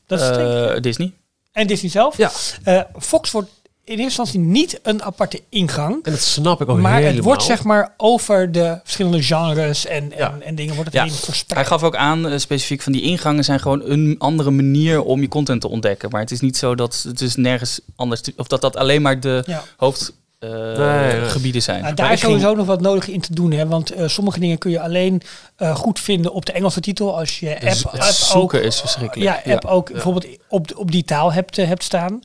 [0.07, 0.37] dat is.
[0.37, 1.13] Eh, Disney.
[1.51, 2.17] en Disney zelf.
[2.17, 2.31] Ja.
[2.63, 3.49] Eh, Fox wordt
[3.89, 6.03] in eerste instantie niet een aparte ingang.
[6.05, 7.15] En dat snap ik ook Maar helemaal.
[7.15, 10.31] het wordt zeg maar over de verschillende genres en, Ja.
[10.31, 11.03] en, en dingen wordt het Ja.
[11.03, 11.67] heen Hij verspreid.
[11.67, 15.27] gaf ook aan, eh, specifiek van die ingangen zijn gewoon een andere manier om je
[15.27, 16.09] content te ontdekken.
[16.09, 19.01] Maar het is niet zo dat het is nergens anders, te- of dat dat alleen
[19.01, 19.63] maar de Ja.
[19.77, 21.29] hoofdgebieden nee.
[21.29, 21.81] gebieden zijn.
[21.81, 23.51] Nou, daar is sowieso ging- nog wat nodig in te doen.
[23.51, 23.67] Hè?
[23.67, 25.21] Want eh, sommige dingen kun je alleen
[25.55, 27.17] eh, goed vinden op de Engelse titel.
[27.17, 29.45] Als je app, Z- app ook, is verschrikkelijk.
[29.45, 32.21] ja, app ook bijvoorbeeld op, op die taal hebt, eh, hebt staan.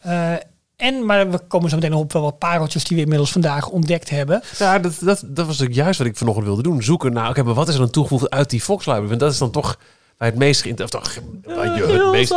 [0.00, 0.32] Eh,
[0.78, 4.10] en, maar we komen zo meteen op wel wat pareltjes die we inmiddels vandaag ontdekt
[4.10, 4.42] hebben.
[4.58, 6.82] Ja, dat, dat, dat was ook juist wat ik vanochtend wilde doen.
[6.82, 9.08] Zoeken naar, oké, maar wat is er dan toegevoegd uit die Fox Library?
[9.08, 9.78] Want dat is dan toch
[10.18, 11.04] bij het meest geïnteresseerd.
[11.06, 11.22] Of toch,
[11.54, 12.30] waar je het meest...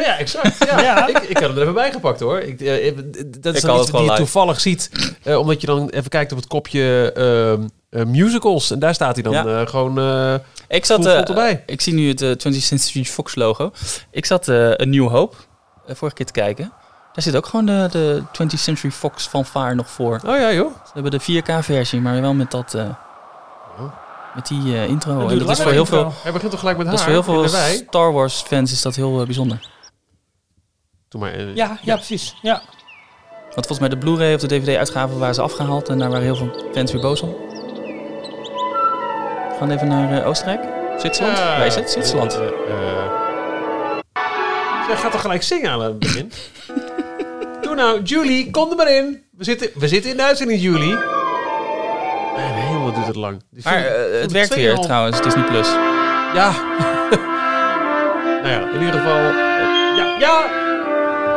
[0.00, 0.64] Ja, exact.
[0.66, 1.06] Ja, Ja.
[1.08, 2.38] Ik, ik had hem er even bij gepakt hoor.
[2.40, 2.96] Ik, eh, eh,
[3.40, 4.90] dat is Ik iets die je toevallig ziet.
[5.22, 8.70] eh, omdat je dan even kijkt op het kopje ehm, eh, musicals.
[8.70, 9.60] En daar staat hij dan Ja.
[9.60, 9.98] eh, gewoon...
[9.98, 10.34] eh,
[10.68, 11.62] Ik zat, erbij.
[11.66, 13.72] ik zie nu het eh, 20th Century Fox logo.
[14.10, 15.36] Ik zat eh een New Hope
[15.88, 16.72] vorige keer te kijken.
[17.12, 20.20] Daar zit ook gewoon de, de 20th Century Fox fanfare nog voor.
[20.26, 20.70] oh ja joh.
[20.84, 22.88] Ze hebben de 4K-versie, maar wel met dat, eh,
[24.34, 25.28] met die eh, intro.
[25.28, 26.96] En dat is voor heel veel, Hij begint toch gelijk met haar.
[26.96, 27.58] dat is voor heel veel.
[27.86, 29.68] Star Wars fans is dat heel eh, bijzonder.
[31.08, 31.38] Doe maar.
[31.40, 32.36] Ja, ja, precies.
[32.42, 32.62] Ja.
[33.40, 36.36] Want volgens mij de Blu-ray of de DVD-uitgave waren ze afgehaald en daar waren heel
[36.36, 37.28] veel fans weer boos om.
[39.48, 40.68] We gaan even naar Oostenrijk.
[40.98, 41.38] Zwitserland?
[41.38, 41.44] Ja.
[41.44, 41.90] Waar is het?
[41.90, 42.32] Zwitserland.
[44.86, 46.32] Zij gaat toch gelijk zingen aan het begin?
[47.70, 49.22] Doe nou, Julie, kom er maar in.
[49.36, 50.96] We zitten, we zitten in de uitzending, Julie.
[52.36, 53.42] En helemaal duurt het lang.
[53.50, 55.68] Die Maar eh, het werkt weer 2,5 trouwens, Disney Plus.
[56.34, 56.50] Ja.
[58.42, 59.16] nou ja, in ieder geval.
[59.16, 59.34] eh,
[59.96, 60.58] ja, ja.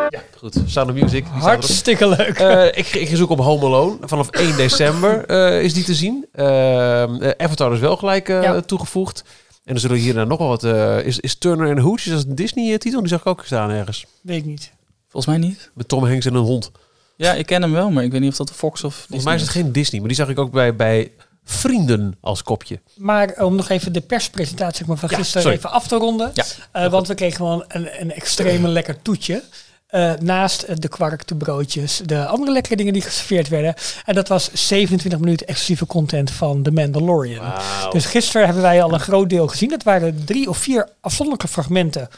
[0.10, 0.56] Ja, goed.
[0.66, 1.26] Sound of Music.
[1.26, 2.40] Hartstikke leuk.
[2.40, 3.98] Eh, ik, ik ga zoeken op Home Alone.
[4.02, 6.26] Vanaf 1 december eh, is die te zien.
[6.32, 8.62] Ehm, eh, Avatar is wel gelijk eh, Ja.
[8.62, 9.24] toegevoegd.
[9.66, 10.64] En er zullen hierna nog wel wat...
[11.06, 13.00] is, is Turner en Hooch, is dat een Disney-titel?
[13.00, 14.06] Die zag ik ook staan ergens.
[14.22, 14.72] Weet ik niet.
[15.14, 15.72] Volgens mij niet.
[15.74, 16.72] Met Tom Hanks en een hond.
[17.16, 19.24] Ja, ik ken hem wel, maar ik weet niet of dat de Fox of Volgens
[19.24, 20.00] mij is het geen Disney.
[20.00, 21.12] Maar die zag ik ook bij, bij
[21.44, 22.80] Vrienden als kopje.
[22.96, 25.58] Maar om nog even de perspresentatie zeg maar, van Ja, gisteren sorry.
[25.58, 26.32] even af te ronden.
[26.34, 26.44] Ja.
[26.72, 29.44] Eh, want we kregen gewoon een, een extreem lekker toetje.
[29.88, 33.74] Eh, naast eh, de kwark, de broodjes, de andere lekkere dingen die geserveerd werden.
[34.06, 37.54] En dat was 27 minuten exclusieve content van The Mandalorian.
[37.90, 39.70] Dus gisteren hebben wij al een groot deel gezien.
[39.70, 42.10] Dat waren drie of vier afzonderlijke fragmenten.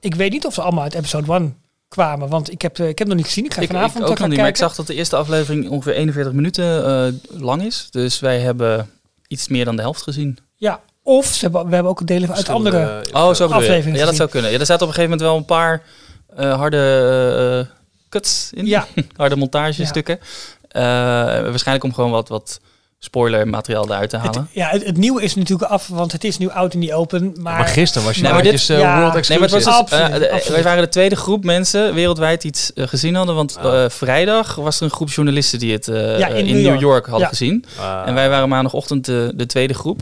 [0.00, 1.61] Ik weet niet of ze allemaal uit episode 1
[1.92, 3.44] kwamen, want ik heb, eh, ik heb nog niet gezien.
[3.44, 4.58] Ik ga Ik, ik vanavond ook eh, nog niet, maar ik kijken.
[4.58, 7.88] zag dat de eerste aflevering ongeveer 41 minuten eh, lang is.
[7.90, 8.90] Dus wij hebben
[9.26, 10.38] iets meer dan de helft gezien.
[10.56, 12.76] Ja, of ze hebben, we hebben ook delen uit andere...
[12.76, 13.68] Verschillende, Oh, zo bedoel je.
[13.68, 14.50] aflevering Ja, dat zou kunnen.
[14.50, 15.82] Ja, er zaten op een gegeven moment wel een paar
[16.36, 17.74] eh, harde eh,
[18.08, 18.66] cuts in.
[18.66, 18.86] Ja.
[19.16, 20.18] harde montagestukken.
[20.68, 22.60] Eh, waarschijnlijk om gewoon wat, wat
[23.04, 24.40] spoiler materiaal eruit te halen.
[24.40, 26.94] Het, ja, het, het nieuwe is natuurlijk af, want het is nu out in die
[26.94, 27.34] open.
[27.40, 28.98] Maar, Maar gisteren was je Nee, maar dit, uh, ja.
[29.00, 29.90] World Nee, maar het was Exclusive.
[29.90, 30.54] dus, Absoluut, eh, absoluut.
[30.54, 33.34] wij waren de tweede groep mensen wereldwijd die iets eh, gezien hadden.
[33.34, 33.84] Want Ah.
[33.84, 36.80] eh, vrijdag was er een groep journalisten die het eh, Ja, in in, New York.
[36.80, 37.28] York, hadden Ja.
[37.28, 37.64] gezien.
[37.80, 38.02] Ah.
[38.06, 40.00] En wij waren maandagochtend de, de tweede groep.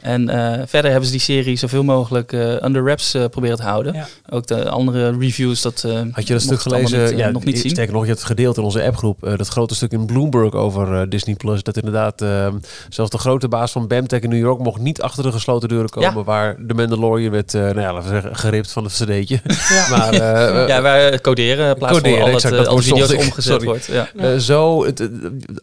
[0.00, 3.62] En eh, verder hebben ze die serie zoveel mogelijk eh, under wraps eh, proberen te
[3.62, 3.94] houden.
[3.94, 4.06] Ja.
[4.30, 7.04] Ook de andere reviews, dat eh, Had je dat stuk gelezen?
[7.04, 7.70] niet, ja, nog niet zien.
[7.70, 9.24] Sterker nog, je hebt het gedeeld in onze appgroep.
[9.24, 11.62] eh, dat grote stuk in Bloomberg over Disney Plus.
[11.62, 12.48] Dat inderdaad, eh,
[12.88, 15.90] zelfs de grote baas van Bamtech in New York mocht niet achter de gesloten deuren
[15.90, 16.14] komen.
[16.14, 16.22] Ja.
[16.24, 19.40] Waar de Mandalorian werd, eh, nou ja, laten we zeggen, geript van het cd'tje.
[19.68, 19.86] Ja.
[19.96, 22.84] maar eh, ja, wij coderen in plaats Coderen, van al exact, het, dat uh, woord
[22.84, 23.18] video's ik.
[23.18, 23.64] omgezet Sorry.
[23.66, 23.86] wordt.
[23.86, 24.08] Ja.
[24.16, 25.08] eh, zo, het,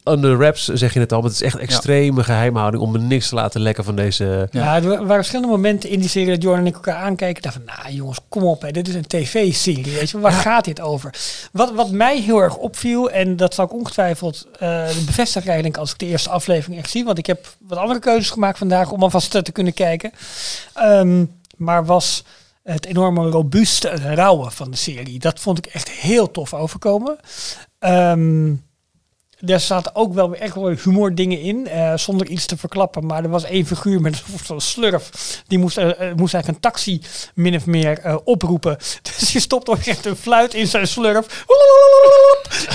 [0.04, 1.20] under wraps zeg je het al.
[1.22, 4.17] Maar het is echt extreme geheimhouding om er niks te laten lekken van deze...
[4.18, 4.48] Ja.
[4.52, 7.42] Ja, er waren verschillende momenten in die serie dat Jordan en ik elkaar aankijken.
[7.42, 9.94] dachten van, nou jongens, kom op, hè, dit is een tv-serie.
[9.94, 11.14] Weet je, waar gaat dit over?
[11.52, 15.92] Wat, wat mij heel erg opviel, en dat zal ik ongetwijfeld eh bevestigen eigenlijk als
[15.92, 17.06] ik de eerste aflevering echt zie.
[17.06, 20.12] Want ik heb wat andere keuzes gemaakt vandaag om alvast te kunnen kijken.
[20.74, 21.26] Ehm,
[21.56, 22.24] maar was
[22.64, 25.20] het enorme robuuste en rauwe van de serie.
[25.20, 27.18] Dat vond ik echt heel tof overkomen.
[27.80, 28.54] Ehm
[29.46, 33.06] er zaten ook wel echt wel humor dingen in, eh, zonder iets te verklappen.
[33.06, 35.10] Maar er was één figuur met zo'n slurf.
[35.48, 37.02] Die moest, eh, eh, moest eigenlijk een taxi
[37.34, 38.78] min of meer oproepen.
[39.20, 41.26] Dus je stopt ook echt een fluit in zijn slurf.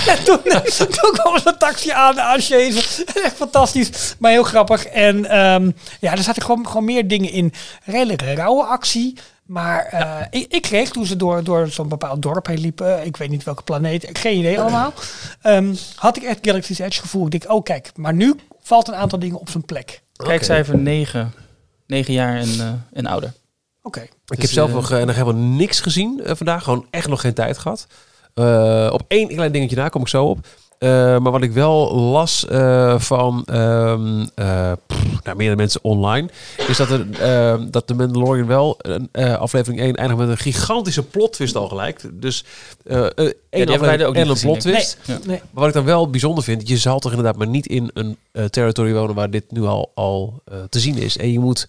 [0.07, 0.39] En toen,
[0.77, 3.05] toen kwam een taxi aan, aan Chazen.
[3.23, 4.85] Echt fantastisch, maar heel grappig.
[4.85, 7.53] En ehm, ja, er zaten gewoon, gewoon meer dingen in.
[7.85, 9.17] Redelijk rauwe actie.
[9.45, 13.17] Maar eh, ik, ik kreeg toen ze door, door zo'n bepaald dorp heen liepen, ik
[13.17, 14.93] weet niet welke planeet, geen idee allemaal,
[15.41, 17.25] ehm, had ik echt Galaxy's Edge gevoel.
[17.25, 20.01] Ik denk, oh kijk, maar nu valt een aantal dingen op zijn plek.
[20.15, 21.33] Kijkcijfer 9.
[21.87, 23.33] 9 jaar en, eh, en ouder.
[23.81, 23.99] Oké.
[24.01, 26.63] Ik Dus, heb zelf eh, nog, eh, nog helemaal niks gezien eh, vandaag.
[26.63, 27.87] Gewoon echt nog geen tijd gehad.
[28.33, 30.47] Eh, op één klein dingetje na kom ik zo op.
[30.83, 36.29] Eh, maar wat ik wel las eh, van ehm, eh, pff, nou, meerdere mensen online,
[36.67, 40.37] is dat, er, ehm, dat de Mandalorian wel een, eh, aflevering 1 eindigt met een
[40.37, 42.01] gigantische plot twist al gelijk.
[42.13, 42.45] Dus
[42.83, 44.81] eh eh, één wij aflevering er ook en niet een gezien, plot denk ik.
[44.83, 44.97] twist.
[45.05, 45.17] Ja.
[45.27, 45.37] Nee.
[45.37, 48.17] Maar wat ik dan wel bijzonder vind, je zal toch inderdaad maar niet in een
[48.31, 51.17] eh territory wonen waar dit nu al, al eh, te zien is.
[51.17, 51.67] En je moet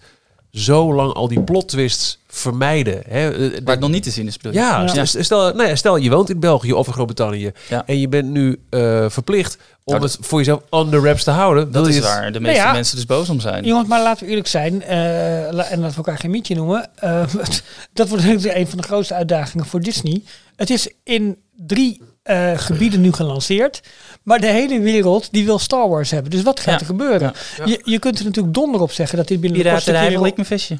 [0.55, 3.01] zo lang al die plot twists vermijden.
[3.07, 3.29] Hè?
[3.31, 5.05] Eh, Waar het nog niet te zien is, ja, Ja.
[5.05, 7.83] Stel, nou ja, stel je woont in België of in Groot-Brittannië Ja.
[7.85, 11.31] en je bent nu eh, verplicht om Nou, het voor jezelf on the wraps te
[11.31, 11.71] houden.
[11.71, 12.71] Dat is het- waar de meeste ja.
[12.71, 13.63] mensen dus boos om zijn.
[13.65, 16.89] Jongens, maar laten we eerlijk zijn, eh, en laten we elkaar geen mietje noemen.
[16.95, 17.23] eh,
[17.93, 20.21] dat wordt natuurlijk een van de grootste uitdagingen voor Disney.
[20.55, 23.81] Het is in drie eh, gebieden nu gelanceerd.
[24.23, 26.31] Maar de hele wereld die wil Star Wars hebben.
[26.31, 26.79] Dus wat gaat Ja.
[26.79, 27.33] er gebeuren?
[27.57, 27.65] Ja.
[27.65, 30.39] Je, je kunt er natuurlijk donder op zeggen dat dit binnen de kortste Piraterij wereld...
[30.39, 30.77] ik mijn visje.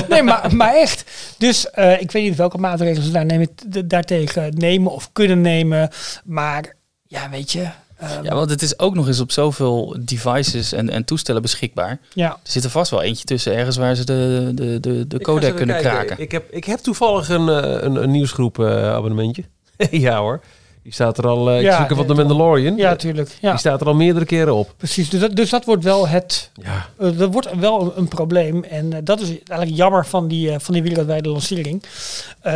[0.08, 1.04] Nee, maar, maar echt.
[1.38, 3.48] Dus eh, ik weet niet welke maatregelen ze daar nemen,
[3.86, 5.90] daartegen nemen of kunnen nemen.
[6.24, 6.76] Maar
[7.06, 7.66] ja, weet je.
[7.98, 11.98] ehm, Ja, want het is ook nog eens op zoveel devices en, en toestellen beschikbaar.
[12.14, 12.28] ja.
[12.30, 15.56] Er zit er vast wel eentje tussen ergens waar ze de, de, de, de codec
[15.56, 15.92] kunnen kijken.
[16.06, 16.22] kraken.
[16.22, 19.44] Ik heb, ik heb toevallig een, eh, een, een nieuwsgroep eh, abonnementje.
[19.90, 20.40] ja hoor.
[20.82, 21.50] Die staat er al.
[21.50, 22.76] eh ik Ja, zoek van de Mandalorian.
[22.76, 23.36] Ja, natuurlijk.
[23.40, 24.74] Ja, Die staat er al meerdere keren op.
[24.76, 25.08] precies.
[25.10, 26.88] Dus dat, dus dat wordt wel het Ja.
[26.98, 28.64] Eh, dat wordt wel een, een probleem.
[28.64, 31.82] En eh, dat is eigenlijk jammer van die, van die wereldwijde lancering.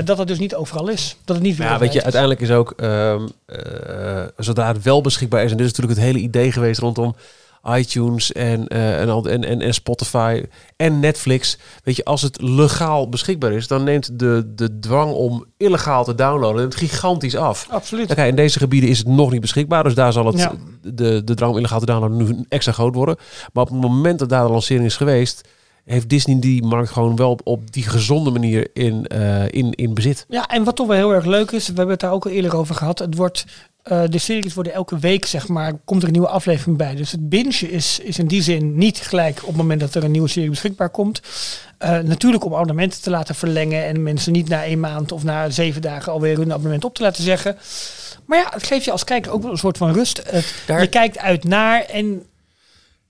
[0.04, 1.16] Dat het dus niet overal is.
[1.24, 5.44] Dat het niet ja, weet je, uiteindelijk is ook, ehm, eh, zodra het wel beschikbaar
[5.44, 7.14] is, en dit is natuurlijk het hele idee geweest rondom
[7.68, 10.42] iTunes en, eh, en, en, en, en Spotify
[10.76, 11.58] en Netflix.
[11.84, 16.14] Weet je, als het legaal beschikbaar is, dan neemt de, de dwang om illegaal te
[16.14, 17.66] downloaden neemt gigantisch af.
[17.70, 18.10] Absoluut.
[18.10, 20.52] Oké, in deze gebieden is het nog niet beschikbaar, dus daar zal het, Ja.
[20.82, 23.16] de, de drang om illegaal te downloaden nu extra groot worden.
[23.52, 25.48] Maar op het moment dat daar de lancering is geweest,
[25.84, 29.94] heeft Disney die markt gewoon wel op, op die gezonde manier in, eh, in, in
[29.94, 30.24] bezit.
[30.28, 32.30] Ja, en wat toch wel heel erg leuk is, we hebben het daar ook al
[32.30, 32.98] eerder over gehad.
[32.98, 33.44] Het wordt,
[33.82, 36.94] eh, de series worden elke week, zeg maar, komt er een nieuwe aflevering bij.
[36.94, 40.04] Dus het bingen is, is in die zin niet gelijk op het moment dat er
[40.04, 41.20] een nieuwe serie beschikbaar komt.
[41.78, 45.50] Eh, natuurlijk om abonnementen te laten verlengen en mensen niet na één maand of na
[45.50, 47.56] zeven dagen alweer hun abonnement op te laten zeggen.
[48.26, 50.22] Maar ja, het geeft je als kijker ook wel een soort van rust.
[50.66, 52.22] Daar- Je kijkt uit naar en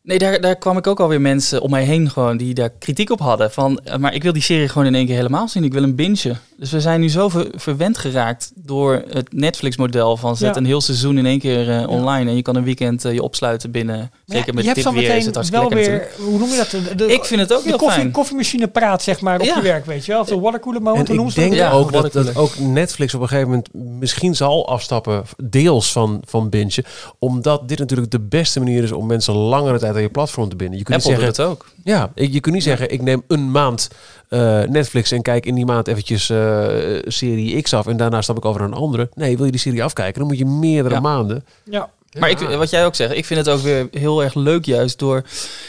[0.05, 3.11] Nee, daar, daar kwam ik ook alweer mensen om mij heen gewoon die daar kritiek
[3.11, 3.51] op hadden.
[3.51, 5.65] Van, eh, maar ik wil die serie gewoon in één keer helemaal zien.
[5.65, 6.41] Ik wil een bingen.
[6.57, 10.61] Dus we zijn nu zo ver- verwend geraakt door het Netflix-model van zet Ja.
[10.61, 12.31] een heel seizoen in één keer eh, online.
[12.31, 14.11] En je kan een weekend eh, je opsluiten binnen.
[14.27, 16.01] Zeker ja, met je hebt dit zo weer is het meteen hartstikke wel lekker weer,
[16.03, 16.31] natuurlijk.
[16.31, 16.99] hoe noem je dat?
[16.99, 18.11] De, de- Ik vind het ook de heel koffie, fijn.
[18.13, 19.57] koffiemachine praat, zeg maar, op Ja.
[19.57, 20.21] je werk, weet je wel.
[20.21, 21.59] Of de watercooler moment, En hoe noemen ik ze dat?
[21.59, 23.69] denk Ja, ook dat, ook Netflix op een gegeven moment
[24.01, 26.85] misschien zal afstappen, deels van, van bingen.
[27.19, 30.57] Omdat dit natuurlijk de beste manier is om mensen langere tijd aan je platform te
[30.57, 30.79] binden.
[30.79, 31.67] Je kunt Apple niet doet zeggen, het ook.
[31.85, 33.89] ja, je kunt niet zeggen, ik neem een maand
[34.29, 36.67] eh, Netflix en kijk in die maand eventjes eh,
[37.05, 39.09] serie X af en daarna stap ik over naar een andere.
[39.15, 41.01] Nee, wil je die serie afkijken, dan moet je meerdere Ja.
[41.01, 41.45] maanden.
[41.65, 41.91] Ja.
[42.19, 44.99] Maar ik, wat jij ook zegt, ik vind het ook weer heel erg leuk juist
[44.99, 45.23] door,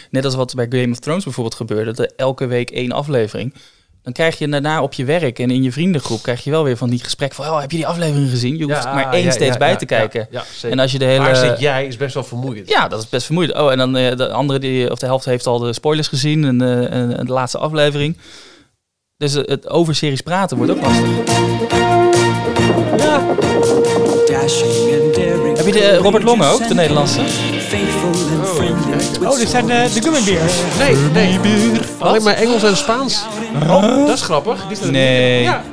[0.09, 3.53] net als wat bij Game of Thrones bijvoorbeeld gebeurde, dat elke week één aflevering.
[4.05, 6.77] Dan krijg je daarna op je werk en in je vriendengroep krijg je wel weer
[6.77, 8.57] van die gesprekken van, oh, heb je die aflevering gezien?
[8.57, 10.27] Je hoeft maar één steeds bij te kijken.
[10.61, 11.23] En als je de hele...
[11.23, 12.69] Waar zit jij is best wel vermoeiend.
[12.69, 13.57] Ja, dat is best vermoeiend.
[13.57, 16.45] Oh, en dan eh, de andere, die, of de helft heeft al de spoilers gezien
[16.45, 18.17] en, eh, en, en de laatste aflevering.
[19.17, 21.09] Dus eh, het over series praten wordt ook lastig.
[24.27, 27.19] Heb je de eh, Robert Long ook, de Nederlandse?
[29.23, 30.53] Oh, dit zijn de, de gummy bears.
[30.77, 31.39] Nee, nee.
[31.99, 33.23] Alleen maar Engels en Spaans.
[33.63, 34.65] Oh, dat is grappig.
[34.69, 35.41] Is Nee.
[35.41, 35.63] Ja,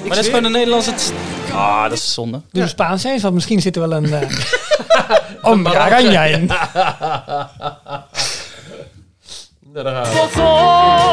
[0.00, 0.92] Maar dat is gewoon een Nederlandse...
[1.52, 2.40] Ah, dat is zonde.
[2.50, 4.04] doe de Spaans eens, want misschien zit er wel een...
[4.04, 4.20] Uh,
[5.42, 6.46] oh, Aranja in.
[6.46, 6.58] Nou,
[9.84, 11.10] daar gaan we.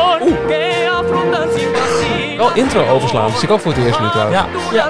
[2.38, 3.30] Wel intro overslaan.
[3.30, 4.40] Dat zie ik ook voor het eerst nu trouwens.
[4.72, 4.90] Ja,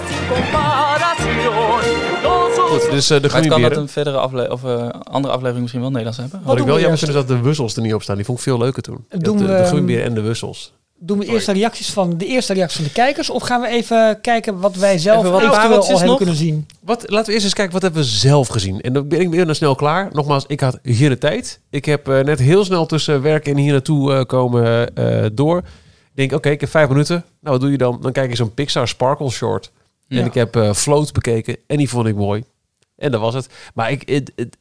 [2.81, 5.59] Goed, dus eh, de maar het kan dat een verdere afle of, eh, andere aflevering
[5.59, 6.41] misschien wel Nederlands hebben.
[6.43, 8.15] Wat ik wel we jammer vind is dat de wussels er niet op staan.
[8.15, 9.05] Die vond ik veel leuker toen.
[9.09, 10.73] Doen de, de ehm, en de wussels.
[11.01, 13.29] Doen we eerst de reacties van de eerste reacties van de kijkers?
[13.29, 16.17] Of gaan we even kijken wat wij zelf Even wat eventueel al hebben nog?
[16.17, 16.67] kunnen zien?
[16.79, 18.81] Wat, laten we eerst eens kijken, wat hebben we zelf gezien?
[18.81, 20.09] En dan ben ik weer dan snel klaar.
[20.11, 21.59] Nogmaals, ik had hier de tijd.
[21.69, 25.57] Ik heb eh, net heel snel tussen werk en hier naartoe eh, komen eh, door.
[25.57, 27.15] Ik denk, oké, ik heb vijf minuten.
[27.15, 27.97] Nou, wat doe je dan?
[28.01, 29.71] Dan kijk je zo'n Pixar Sparkle short.
[30.09, 30.19] Ja.
[30.19, 32.43] En ik heb eh, Float bekeken en die vond ik mooi.
[32.99, 33.47] En dat was het.
[33.73, 34.09] Maar ik...
[34.09, 34.57] Het, het-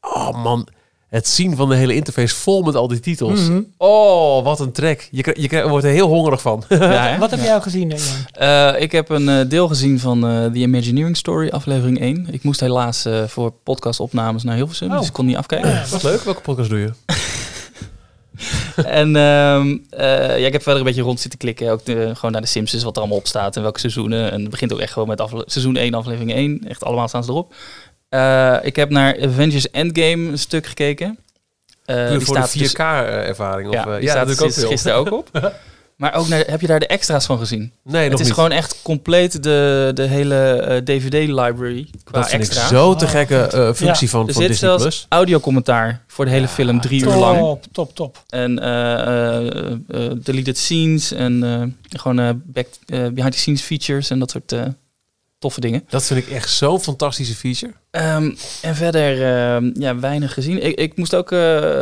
[0.00, 0.66] oh man,
[1.08, 3.40] het zien van de hele interface vol met al die titels.
[3.40, 3.60] Mhm.
[3.76, 5.08] Oh, wat een trek.
[5.10, 6.64] Je, je, wordt er heel hongerig van.
[6.68, 7.18] Ja?
[7.18, 7.98] Wat heb jij al gezien, Jan?
[8.32, 12.26] Eh, ik heb een eh, deel gezien van eh The Imagineering Story, aflevering 1.
[12.30, 14.98] Ik moest helaas eh, voor podcastopnames naar Hilversum, Oh.
[14.98, 15.82] dus ik kon niet afkijken.
[15.90, 16.20] Wat leuk.
[16.22, 16.90] Welke podcast doe je?
[18.84, 21.70] en ehm, eh, ja, ik heb verder een beetje rond zitten klikken.
[21.70, 24.30] Ook de, gewoon naar de Simpsons, wat er allemaal op staat en welke seizoenen.
[24.30, 26.60] En het begint ook echt gewoon met seizoen 1, aflevering 1.
[26.68, 27.54] Echt allemaal staan ze erop.
[28.08, 31.18] Eh, ik heb naar Avengers Endgame een stuk gekeken.
[31.84, 33.72] Puur die voor de staat dus- 4K-ervaring.
[33.72, 35.30] ja, die staat gisteren ook op.
[35.96, 37.72] Maar ook naar, heb je daar de extra's van gezien?
[37.82, 38.34] Nee, nog het is niet.
[38.34, 42.62] gewoon echt compleet de, de hele eh, DVD-library qua dat vind extra.
[42.62, 43.54] ik zo te Oh, gekke vet.
[43.54, 44.68] eh, functie van, Er van zit Disney+.
[44.68, 45.06] zelfs Plus.
[45.08, 47.58] audiocommentaar voor de hele film, drie uur top, lang.
[47.72, 48.22] top, top.
[48.28, 48.92] En eh,
[49.46, 54.18] eh, eh, deleted scenes en eh, gewoon eh, back, eh, behind the scenes features en
[54.18, 54.62] dat soort eh,
[55.38, 55.84] toffe dingen.
[55.88, 57.72] Dat vind ik echt zo'n fantastische feature.
[57.90, 58.30] Ehm,
[58.62, 60.64] en verder, ehm, ja, weinig gezien.
[60.66, 61.32] Ik, ik moest ook...
[61.32, 61.80] eh,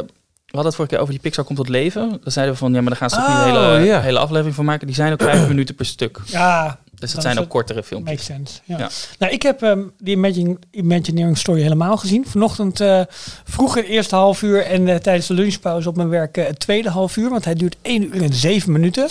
[0.50, 2.08] we hadden het vorige keer over die Pixar komt tot leven.
[2.22, 4.18] Dan zeiden we van, ja, maar daar gaan ze toch niet een Oh, hele, hele
[4.18, 4.86] aflevering van maken.
[4.86, 6.18] Die zijn ook vijf minuten per stuk.
[6.24, 8.10] Ja, Dus dat zijn ook kortere filmpjes.
[8.16, 8.60] makes sense.
[8.64, 8.78] Ja.
[8.78, 8.88] Ja.
[9.18, 12.26] Nou, ik heb ehm, die Imagine, Imagineering Story helemaal gezien.
[12.28, 13.00] Vanochtend eh
[13.44, 16.58] vroeg het eerste half uur en eh, tijdens de lunchpauze op mijn werk eh, het
[16.60, 17.30] tweede half uur.
[17.30, 19.08] Want hij duurt 1 uur en 7 minuten.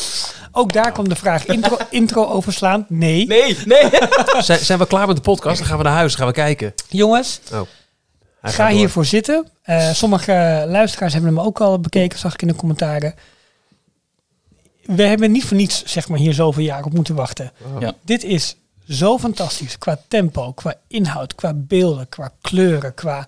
[0.52, 2.86] Ook daar kwam de vraag intro, intro overslaan.
[2.90, 3.28] Nee.
[3.28, 3.90] Nee, nee.
[4.40, 5.58] zijn, zijn we klaar met de podcast?
[5.58, 6.74] Dan gaan we naar huis, dan gaan we kijken.
[6.90, 7.40] Jongens,
[8.42, 9.48] Hij ga hiervoor zitten.
[9.62, 13.14] Eh, sommige luisteraars hebben hem ook al bekeken, zag ik in de commentaren.
[14.84, 17.52] We hebben niet voor niets zeg maar, hier zoveel jaar op moeten wachten.
[17.80, 17.94] Ja.
[18.02, 18.56] Dit is
[18.88, 23.28] zo fantastisch qua tempo, qua inhoud, qua beelden, qua kleuren, qua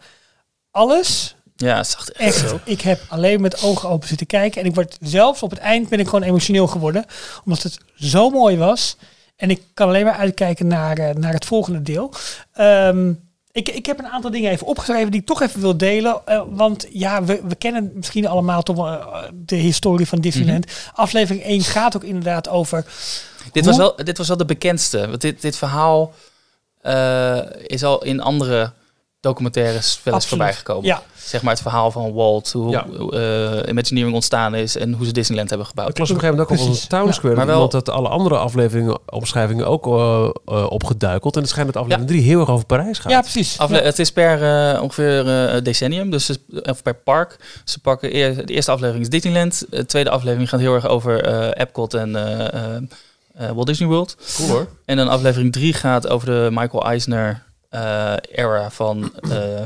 [0.71, 1.35] alles.
[1.55, 2.59] Ja, het zag echt Echt, zo.
[2.63, 4.61] ik heb alleen met ogen open zitten kijken.
[4.61, 7.05] En ik word zelfs op het eind ben ik gewoon emotioneel geworden.
[7.45, 8.97] Omdat het zo mooi was.
[9.35, 12.13] En ik kan alleen maar uitkijken naar, eh, naar het volgende deel.
[12.53, 13.13] Ehm,
[13.51, 16.21] ik, ik heb een aantal dingen even opgeschreven die ik toch even wil delen.
[16.25, 20.65] Eh, want ja, we, we kennen misschien allemaal toch eh, de historie van Disneyland.
[20.65, 20.75] Mhm.
[20.93, 22.85] Aflevering 1 gaat ook inderdaad over...
[23.51, 25.07] Dit was, wel, dit was wel de bekendste.
[25.07, 26.13] Want dit, dit verhaal
[26.81, 28.73] eh, is al in andere
[29.21, 30.27] documentaires wel eens Absoluut.
[30.27, 30.85] voorbij gekomen.
[30.85, 32.85] Ja, Zeg maar het verhaal van Walt, hoe Ja.
[33.09, 35.89] eh, Imagineering ontstaan is en hoe ze Disneyland hebben gebouwd.
[35.89, 37.11] Ik las op een gegeven moment ook een Town.
[37.11, 37.35] Square.
[37.35, 41.35] Maar Maar wel- dat alle andere afleveringen, omschrijvingen ook eh, eh, opgeduikeld.
[41.35, 43.11] En het schijnt dat aflevering 3 heel erg over Parijs gaat.
[43.11, 43.57] ja precies.
[43.59, 43.83] Afle- Ja.
[43.83, 46.29] Het is per eh, ongeveer eh, decennium, dus
[46.63, 47.37] of per park.
[47.65, 49.65] Ze pakken eer, de eerste aflevering is Disneyland.
[49.69, 52.75] De tweede aflevering gaat heel erg over eh, Epcot en eh, eh,
[53.33, 54.15] eh, Walt Disney World.
[54.35, 54.67] Cool hoor.
[54.85, 57.43] En dan aflevering 3 gaat over de Michael Eisner
[58.31, 59.61] era van eh,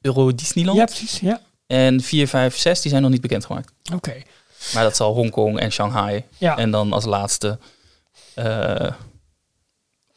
[0.00, 0.78] Euro Disneyland.
[0.78, 1.20] Ja, precies.
[1.20, 3.72] Ja, En 4, 5, 6 die zijn nog niet bekendgemaakt.
[3.94, 4.14] oké.
[4.74, 6.24] Maar dat zal Hongkong en Shanghai.
[6.38, 6.56] Ja.
[6.56, 7.58] En dan als laatste
[8.34, 8.90] eh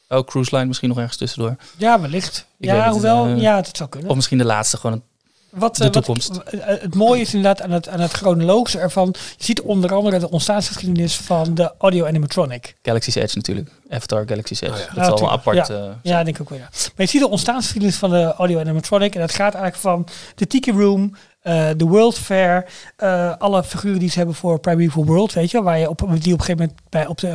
[0.07, 1.55] ook Cruise Line misschien nog ergens tussendoor.
[1.77, 2.45] Ja, wellicht.
[2.59, 4.09] Ik ja, het, hoewel, eh, ja, dat zou kunnen.
[4.09, 5.03] Of misschien de laatste gewoon.
[5.49, 6.29] Wat, de eh, wat- toekomst.
[6.37, 9.15] eh, het mooie is inderdaad aan het, aan het chronologische ervan.
[9.37, 12.75] Je ziet onder andere de ontstaansgeschiedenis van de audio animatronic.
[12.83, 13.69] Galaxy's Edge natuurlijk.
[13.95, 14.65] Avatar Edge.
[14.71, 14.85] Oh ja.
[14.85, 15.31] Dat Ja, zal wel tuurlijk.
[15.39, 15.67] apart.
[15.67, 15.73] Ja.
[15.75, 16.57] eh, Ja, denk ik ook wel.
[16.59, 16.69] Ja.
[16.71, 19.13] Maar je ziet de ontstaansgeschiedenis van de audio animatronic.
[19.15, 22.65] En dat gaat eigenlijk van de Tiki Room, eh, de World Fair,
[22.97, 26.07] eh, alle figuren die ze hebben voor Primeval World, weet je, waar je op, die
[26.07, 27.27] op een gegeven moment bij op de,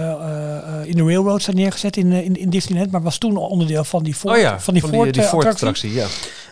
[0.87, 4.15] in de railroad zijn neergezet in, in, in Disneyland, maar was toen onderdeel van die
[4.15, 5.91] Ford, Oh ja, van die Ford, die Ford attractie.
[5.91, 5.93] attractie.
[5.93, 6.07] Ja.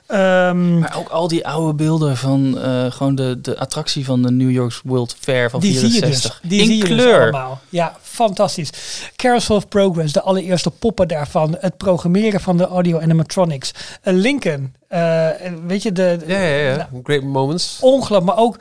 [0.09, 4.31] Ehm, Maar ook al die oude beelden van eh, gewoon de, de attractie van de
[4.31, 6.41] New York World Fair van Die zie je 64.
[6.41, 6.51] dus.
[6.51, 7.21] Die In zie je dus kleur.
[7.23, 7.61] allemaal.
[7.69, 8.71] Ja, fantastisch.
[9.17, 11.57] Carousel of Progress, de allereerste poppen daarvan.
[11.61, 13.71] Het programmeren van de audio animatronics.
[14.05, 15.29] Uh, Lincoln, eh,
[15.67, 16.77] weet je, de, Ja, ja, ja.
[16.77, 17.79] nou, Great moments.
[17.81, 18.57] ongeluk, maar ook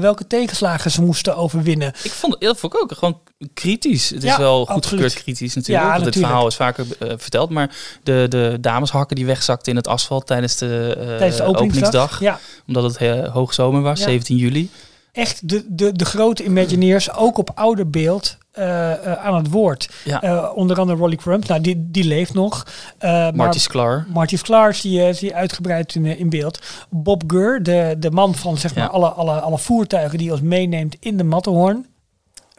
[0.00, 1.88] welke tegenslagen ze moesten overwinnen.
[2.02, 3.18] Ik vond het dat vond ik ook gewoon
[3.54, 4.10] kritisch.
[4.10, 5.86] Het is wel goedgekeurd kritisch natuurlijk.
[5.86, 7.50] Ja, want het verhaal is vaker verteld.
[7.50, 10.75] Maar de, de dameshakken die wegzakten in het asfalt tijdens de,
[11.18, 12.20] Tijdens de openingsdag.
[12.20, 14.04] Ja, Omdat het eh, hoogzomer was, Ja.
[14.04, 14.70] 17 juli.
[15.12, 19.88] echt de, de, de grote Imagineers, ook op ouder beeld, eh, eh, aan het woord.
[20.04, 20.22] Ja.
[20.22, 22.66] Eh, onder andere Rolly Crump, nou, die, die leeft nog.
[22.98, 24.06] Eh, Marty Sklar.
[24.12, 26.58] Marty Sklar zie je, zie je uitgebreid in, eh, in beeld.
[26.90, 30.96] Bob Gurr, de, de man van zeg maar, alle, alle, alle voertuigen die ons meeneemt
[31.00, 31.86] in de Matterhorn.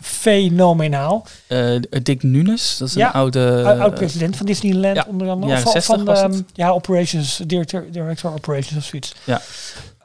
[0.01, 1.25] Fenomenaal.
[1.47, 3.59] Eh, Dick Nunes, dat is Ja, een oude...
[3.61, 5.53] Uh, Oud-president van Disneyland ja, onder andere.
[5.53, 6.35] Of van, 60 van was de, het.
[6.35, 9.13] um, ja, operations, director, director operations of zoiets.
[9.23, 9.41] Ja.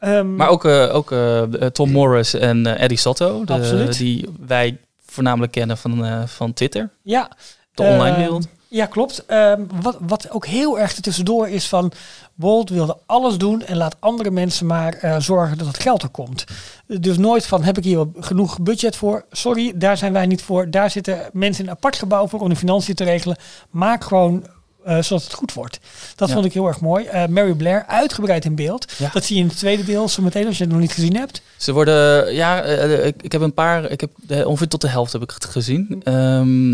[0.00, 4.78] Ehm, Maar ook, eh, ook eh, Tom Morris en eh, Eddie Sotto, de, die wij
[5.06, 7.30] voornamelijk kennen van, eh, van Twitter, ja,
[7.74, 8.46] de online Ehm, wereld.
[8.74, 9.24] Ja, klopt.
[9.26, 11.92] Ehm, wat, wat ook heel erg ertussendoor is van...
[12.34, 16.08] Walt wilde alles doen en laat andere mensen maar eh, zorgen dat het geld er
[16.08, 16.44] komt.
[16.86, 19.24] Dus nooit van, heb ik hier genoeg budget voor?
[19.30, 20.70] Sorry, daar zijn wij niet voor.
[20.70, 23.36] Daar zitten mensen in een apart gebouw voor om de financiën te regelen.
[23.70, 24.46] Maak gewoon
[24.84, 25.78] eh, zodat het goed wordt.
[26.16, 26.34] Dat Ja.
[26.34, 27.04] vond ik heel erg mooi.
[27.04, 28.92] Eh, Mary Blair, uitgebreid in beeld.
[28.98, 29.10] Ja.
[29.12, 31.16] Dat zie je in het tweede deel zo meteen als je het nog niet gezien
[31.16, 31.42] hebt.
[31.56, 34.10] Ze worden, ja, ik, ik heb een paar, ik heb
[34.46, 36.00] ongeveer tot de helft heb ik het gezien.
[36.04, 36.72] Ehm,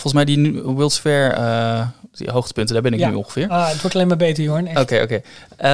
[0.00, 3.08] volgens mij die World's Fair, eh, die hoogtepunten, daar ben ik Ja.
[3.08, 3.48] nu ongeveer.
[3.48, 4.78] Ah, het wordt alleen maar beter, Jorn.
[4.78, 5.20] Oké, oké.
[5.56, 5.70] Eh,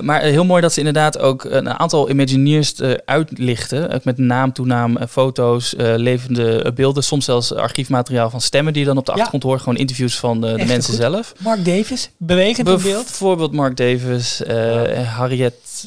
[0.00, 3.90] maar heel mooi dat ze inderdaad ook een aantal Imagineers eh, uitlichten.
[3.90, 7.02] Ook met naam, toenaam, foto's, levende beelden.
[7.02, 9.16] Soms zelfs archiefmateriaal van stemmen die je dan op de Ja.
[9.16, 9.60] achtergrond hoort.
[9.60, 10.94] Gewoon interviews van de, mensen goed.
[11.02, 11.32] zelf.
[11.38, 13.04] Mark Davis, bewegend in beeld.
[13.04, 15.16] Bijvoorbeeld Mark Davis, eh,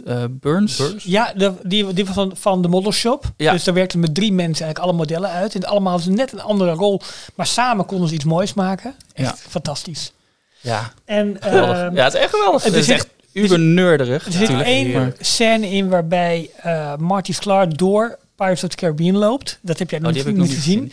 [0.05, 0.81] Eh, Burns.
[0.97, 3.25] Ja, de, die, die was van, van de Model Shop.
[3.38, 3.51] Ja.
[3.51, 5.55] Dus daar werkten met drie mensen eigenlijk alle modellen uit.
[5.55, 7.01] En allemaal hadden ze net een andere rol.
[7.36, 8.95] Maar samen konden ze iets moois maken.
[9.13, 9.49] Echt Ja.
[9.49, 10.13] fantastisch.
[10.62, 12.63] Ja, En ehm, ja, het is echt geweldig.
[12.63, 13.60] Het is echt uber
[13.99, 19.60] er zit één scène in waarbij eh Marty Sklar door Pirates of the Caribbean loopt.
[19.62, 20.91] Dat heb jij Oh, nog niet, heb ik nog niet niet gezien.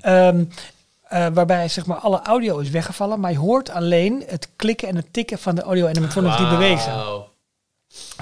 [0.00, 0.44] Ehm,
[1.02, 3.20] eh, waarbij zeg maar alle audio is weggevallen.
[3.20, 6.92] Maar je hoort alleen het klikken en het tikken van de audio-animatronics die bewegen.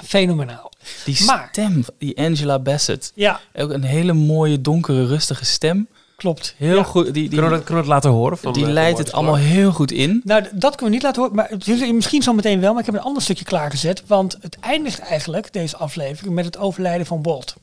[0.03, 0.71] Fenomenaal.
[1.05, 3.11] Die Maar- stem, die Angela Bassett.
[3.15, 5.87] Ja, Ook een hele mooie, donkere, rustige stem.
[6.15, 6.53] klopt.
[6.57, 6.83] Heel Ja.
[6.83, 7.03] goed.
[7.05, 8.37] Die, die, Kunnen we, dat, kunnen we het laten horen?
[8.37, 10.21] Van, die leidt het allemaal heel goed in.
[10.23, 11.35] Nou, dat kunnen we niet laten horen.
[11.35, 12.71] Maar misschien zo meteen wel.
[12.71, 14.03] Maar ik heb een ander stukje klaargezet.
[14.07, 17.55] Want het eindigt eigenlijk, deze aflevering, met het overlijden van Bolt.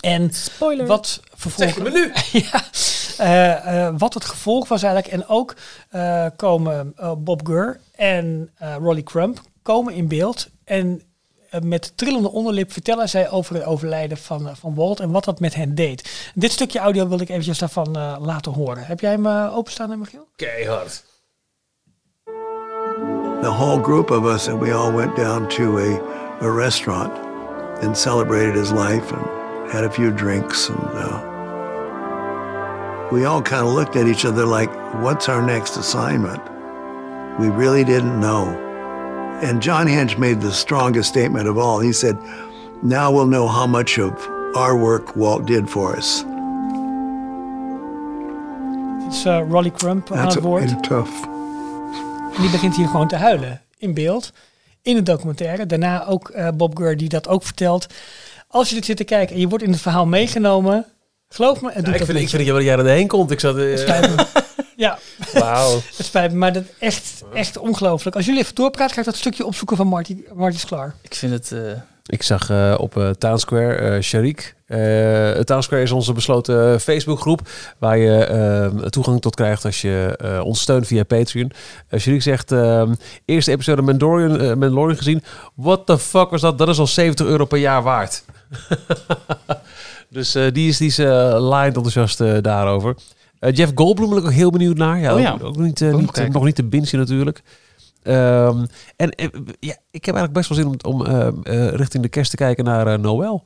[0.00, 0.86] En Spoiler.
[0.86, 1.92] wat vervolgens...
[1.92, 2.12] nu?
[2.50, 2.64] ja.
[3.18, 5.12] Eh, eh, wat het gevolg was eigenlijk.
[5.14, 5.54] En ook
[5.88, 10.48] eh, komen Bob Gurr en eh Rolly Crump komen in beeld.
[10.64, 11.02] En
[11.50, 15.24] eh, met trillende onderlip vertellen zij over het overlijden van, eh, van Walt en wat
[15.24, 16.30] dat met hen deed.
[16.34, 18.86] Dit stukje audio wil ik eventjes daarvan eh, laten horen.
[18.86, 20.28] Heb jij hem eh, openstaan, Michiel?
[20.36, 21.04] Keihard.
[23.42, 26.00] the whole group of us, and we all went down to a,
[26.40, 27.12] a restaurant
[27.82, 29.24] and celebrated his life and
[29.70, 30.68] had a few drinks.
[30.68, 31.20] And uh,
[33.12, 36.42] we all kind of looked at each other like, what's our next assignment?
[37.38, 38.65] We really didn't know.
[39.42, 41.80] And John Hinch made the strongest statement of all.
[41.80, 42.16] He said,
[42.82, 46.24] now we'll know how much of our work Walt did for us.
[49.04, 50.82] Het is eh, Rolly Crump aan That's het woord.
[50.82, 51.10] tough.
[52.34, 53.60] En die begint hier gewoon te huilen.
[53.78, 54.32] In beeld.
[54.82, 55.66] In het documentaire.
[55.66, 57.86] Daarna ook eh, Bob Gurr die dat ook vertelt.
[58.48, 60.86] Als je dit zit te kijken en je wordt in het verhaal meegenomen.
[61.28, 63.30] Geloof me, het doet ik, dat vind, ik vind dat jij er heen komt.
[63.30, 63.54] Ik zat...
[63.54, 64.26] me.
[64.76, 64.98] Ja,
[65.32, 65.74] Wauw.
[65.96, 66.38] het spijt me.
[66.38, 68.16] Maar dat echt, echt ongelooflijk.
[68.16, 70.94] Als jullie even doorpraten, ga ik dat stukje opzoeken van Marty, Marty Sklar.
[71.02, 71.52] Ik vind het...
[71.52, 71.60] eh,
[72.06, 74.54] Ik zag eh, op eh Town Square eh Sharik.
[74.66, 77.40] Eh Town Square is onze besloten Facebookgroep
[77.78, 81.52] waar je toegang tot krijgt als je eh, ons steunt via Patreon.
[81.98, 82.50] Sharik zegt,
[83.24, 85.22] eerste episode Mandalorian, eh, Mandalorian gezien.
[85.54, 86.58] What the fuck was dat?
[86.58, 88.24] Dat is al 70 euro per jaar waard.
[90.08, 92.94] dus eh, die is, die is line enthousiast daarover.
[93.46, 94.98] Eh, Jeff Goldblum ben ik ook heel benieuwd naar.
[94.98, 95.32] Ja, Oh ja.
[95.32, 97.42] Ook, ook niet, eh, Ook niet, nog niet te bingen natuurlijk.
[98.02, 98.64] Ehm,
[98.96, 99.28] en eh,
[99.60, 101.02] ja, ik heb eigenlijk best wel zin om, om
[101.76, 103.44] richting de kerst te kijken naar Noël.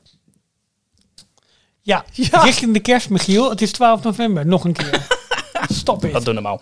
[1.81, 2.05] Ja,
[2.43, 3.49] richting de kerst, Michiel.
[3.49, 4.45] Het is 12 november.
[4.45, 5.07] Nog een keer.
[5.69, 6.25] Stop dat het.
[6.25, 6.61] doen normaal.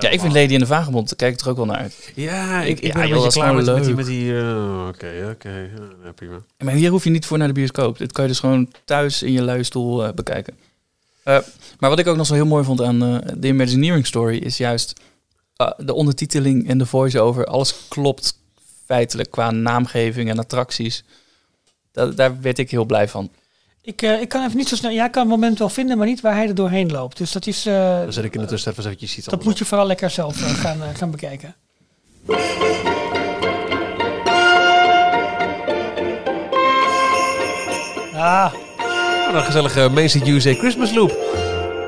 [0.00, 2.12] Ja, ik vind Lady in de Vagebond, daar kijk ik er ook wel naar uit.
[2.14, 3.94] Ja, ik ik, ben ben een beetje klaar met- die...
[3.94, 4.32] Met die
[4.88, 5.68] Oké, oké.
[6.04, 6.42] ja, prima.
[6.64, 7.98] Maar hier hoef je niet voor naar de bioscoop.
[7.98, 10.54] Dit kan je dus gewoon thuis in je luie stoel bekijken.
[11.28, 11.38] Eh,
[11.78, 14.56] maar wat ik ook nog zo heel mooi vond aan eh The Imagineering Story is
[14.56, 15.00] juist
[15.56, 17.46] eh, de ondertiteling en de voice-over.
[17.46, 18.38] Alles klopt
[18.86, 21.04] feitelijk qua naamgeving en attracties.
[21.92, 23.30] Da- daar werd ik heel blij van.
[23.82, 24.90] Ik, eh, ik kan even niet zo snel...
[24.90, 27.16] Ja, ik kan het moment wel vinden, maar niet waar hij er doorheen loopt.
[27.16, 27.66] Dus dat is...
[27.66, 30.10] eh, Dan zet ik in de tussentijd eens eventjes iets dat moet je vooral lekker
[30.10, 31.54] zelf gaan, gaan bekijken.
[38.14, 38.52] Ah,
[39.32, 41.08] Een gezellige Street USA Christmas loop.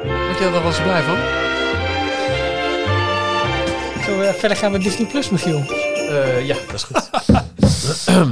[0.02, 1.16] Weet je daar was blij van?
[4.04, 5.62] zo verder gaan we Disney Plus, Michiel.
[6.08, 7.10] Eh, ja, dat is goed.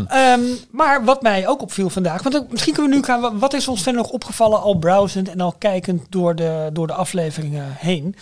[0.08, 0.40] Ehm,
[0.70, 3.68] maar wat mij ook opviel vandaag, want ook- misschien kunnen we nu gaan, wat is
[3.68, 8.16] ons verder nog opgevallen al browsend en al kijkend door de, door de afleveringen heen.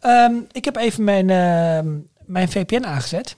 [0.00, 1.86] Ehm, ik heb even mijn, ehm,
[2.26, 3.36] mijn VPN aangezet.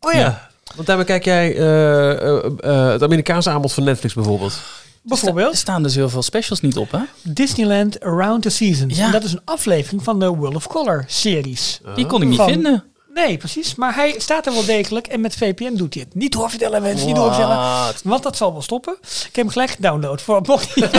[0.00, 0.48] Oh ja.
[0.74, 4.60] Want daarmee kijk jij eh, eh, eh, het Amerikaanse aanbod van Netflix bijvoorbeeld.
[5.04, 6.98] Er Bijvoorbeeld staan dus heel veel specials niet op, hè?
[7.22, 8.96] Disneyland Around the Seasons.
[8.96, 9.04] Ja.
[9.04, 11.80] En dat is een aflevering van de World of Color series.
[11.94, 12.84] Die kon ik niet Van- vinden.
[13.14, 13.74] Nee, precies.
[13.74, 16.14] Maar hij staat er wel degelijk en met VPN doet hij het.
[16.14, 17.92] Niet doorvertellen mensen, niet doorvertellen.
[18.04, 18.96] Want dat zal wel stoppen.
[19.02, 20.84] Ik heb hem gelijk gedownload voor mocht niet.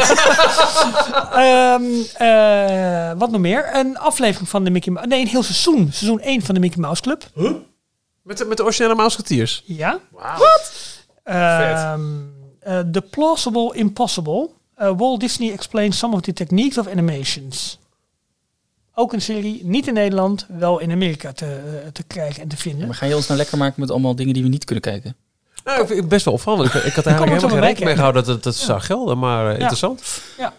[1.32, 3.76] Ehm, eh, wat nog meer?
[3.76, 5.10] Een aflevering van de Mickey Mouse.
[5.10, 5.90] Nee, een heel seizoen.
[5.92, 7.24] Seizoen 1 van de Mickey Mouse Club.
[8.24, 9.64] Met, de- met de originele Mouseketeers.
[9.66, 10.00] Ja.
[10.12, 10.72] Wat?
[12.92, 14.50] The Plausible Impossible.
[14.82, 17.80] Uh, Walt Disney explains some of the techniques of animations.
[18.94, 22.58] Ook een serie, niet in Nederland, wel in Amerika te, eh, te krijgen en te
[22.58, 22.88] vinden.
[22.88, 25.16] Maar ga je ons nou lekker maken met allemaal dingen die we niet kunnen kijken?
[25.64, 26.74] Nou, ik vind het best wel opvallend.
[26.74, 29.18] Ik, ik had eigenlijk helemaal geen rekening mee gehouden dat het, dat het zou gelden,
[29.18, 30.22] maar eh, interessant.
[30.38, 30.54] Ja.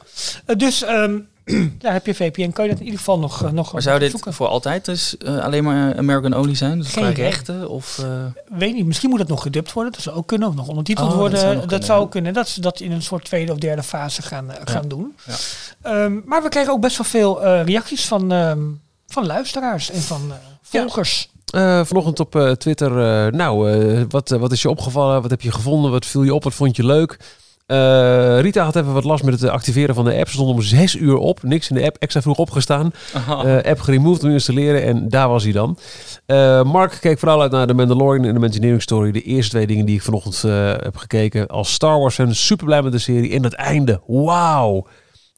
[0.44, 1.18] Eh, dus ehm,
[1.78, 3.98] ja, heb je VPN, kan je dat in ieder geval nog, eh, nog Maar zou
[3.98, 4.32] dit zoeken.
[4.34, 6.78] voor altijd dus eh, alleen maar American only zijn?
[6.78, 7.68] Dus Geen rechten?
[7.68, 9.92] Of, eh, Weet niet, misschien moet het nog gedubt worden.
[9.92, 10.48] Dat zou ook kunnen.
[10.48, 11.38] Of nog ondertiteld Oh, dat worden.
[11.38, 12.06] zou Dat, kunnen, zou ja.
[12.08, 12.32] kunnen.
[12.32, 15.14] Dat ze dat in een soort tweede of derde fase gaan, gaan doen.
[15.26, 15.34] Ja.
[15.82, 18.60] Ehm, maar we kregen ook best wel veel eh, reacties van, ehm,
[19.06, 21.28] van luisteraars en van eh, volgers.
[21.46, 22.90] Eh, vanochtend op eh, Twitter.
[23.26, 25.22] eh, nou, eh, wat, wat is je opgevallen?
[25.22, 25.90] Wat heb je gevonden?
[25.90, 26.44] Wat viel je op?
[26.44, 27.18] Wat vond je leuk?
[27.66, 30.28] Eh, Rita had even wat last met het activeren van de app.
[30.28, 31.42] Ze stond om zes uur op.
[31.42, 31.96] Niks in de app.
[31.96, 32.92] Extra vroeg opgestaan.
[33.14, 34.82] Eh, app geremoved om installeren.
[34.82, 35.78] En daar was hij dan.
[36.26, 39.12] Eh, Mark keek vooral uit naar de Mandalorian en de Imagineering Story.
[39.12, 40.42] De eerste twee dingen die ik vanochtend
[40.82, 41.46] heb gekeken.
[41.46, 43.32] Als Star Wars fan super blij met de serie.
[43.32, 44.00] En het einde.
[44.06, 44.86] Wauw.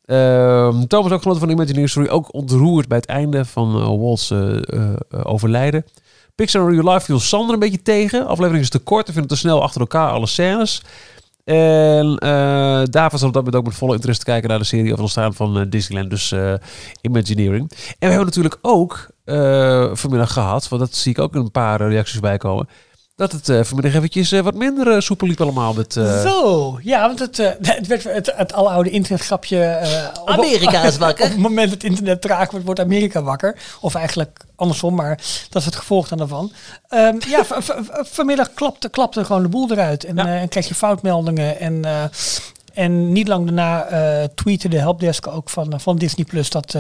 [0.05, 2.09] Ehm, Thomas ook genoten van de Imagineering Story.
[2.09, 4.33] Ook ontroerd bij het einde van Walt's
[5.23, 5.85] overlijden.
[6.35, 8.27] Pixar in Real Life viel Sander een beetje tegen.
[8.27, 9.09] Aflevering is te kort.
[9.09, 10.83] Ik vind het te snel achter elkaar, alle scènes.
[11.49, 14.65] En eh David zat op dat moment ook met volle interesse te kijken naar de
[14.65, 16.11] serie over ontstaan van eh, Disneyland.
[16.11, 16.55] Dus eh,
[17.01, 17.71] Imagineering.
[17.71, 19.07] En we hebben natuurlijk ook
[19.93, 22.69] vanmiddag gehad, want dat zie ik ook in een paar reacties bij komen.
[23.19, 25.97] Dat het eh, vanmiddag eventjes eh, wat minder eh, soepel liep allemaal met...
[25.97, 29.63] eh, Zo, ja, want het, eh, het werd het, het aloude internetgrapje.
[29.65, 31.25] eh, Amerika is wakker.
[31.27, 33.57] Op het moment dat het internet traag wordt, wordt Amerika wakker.
[33.81, 35.17] Of eigenlijk andersom, maar
[35.51, 36.53] dat is het gevolg dan daarvan.
[36.89, 37.45] Ehm, ja,
[38.03, 40.05] vanmiddag klapte, klapte gewoon de boel eruit.
[40.05, 41.61] En, eh, en kreeg je foutmeldingen.
[41.61, 42.03] En, eh,
[42.75, 46.77] en niet lang daarna eh tweette de helpdesk ook van, van Disney Plus dat.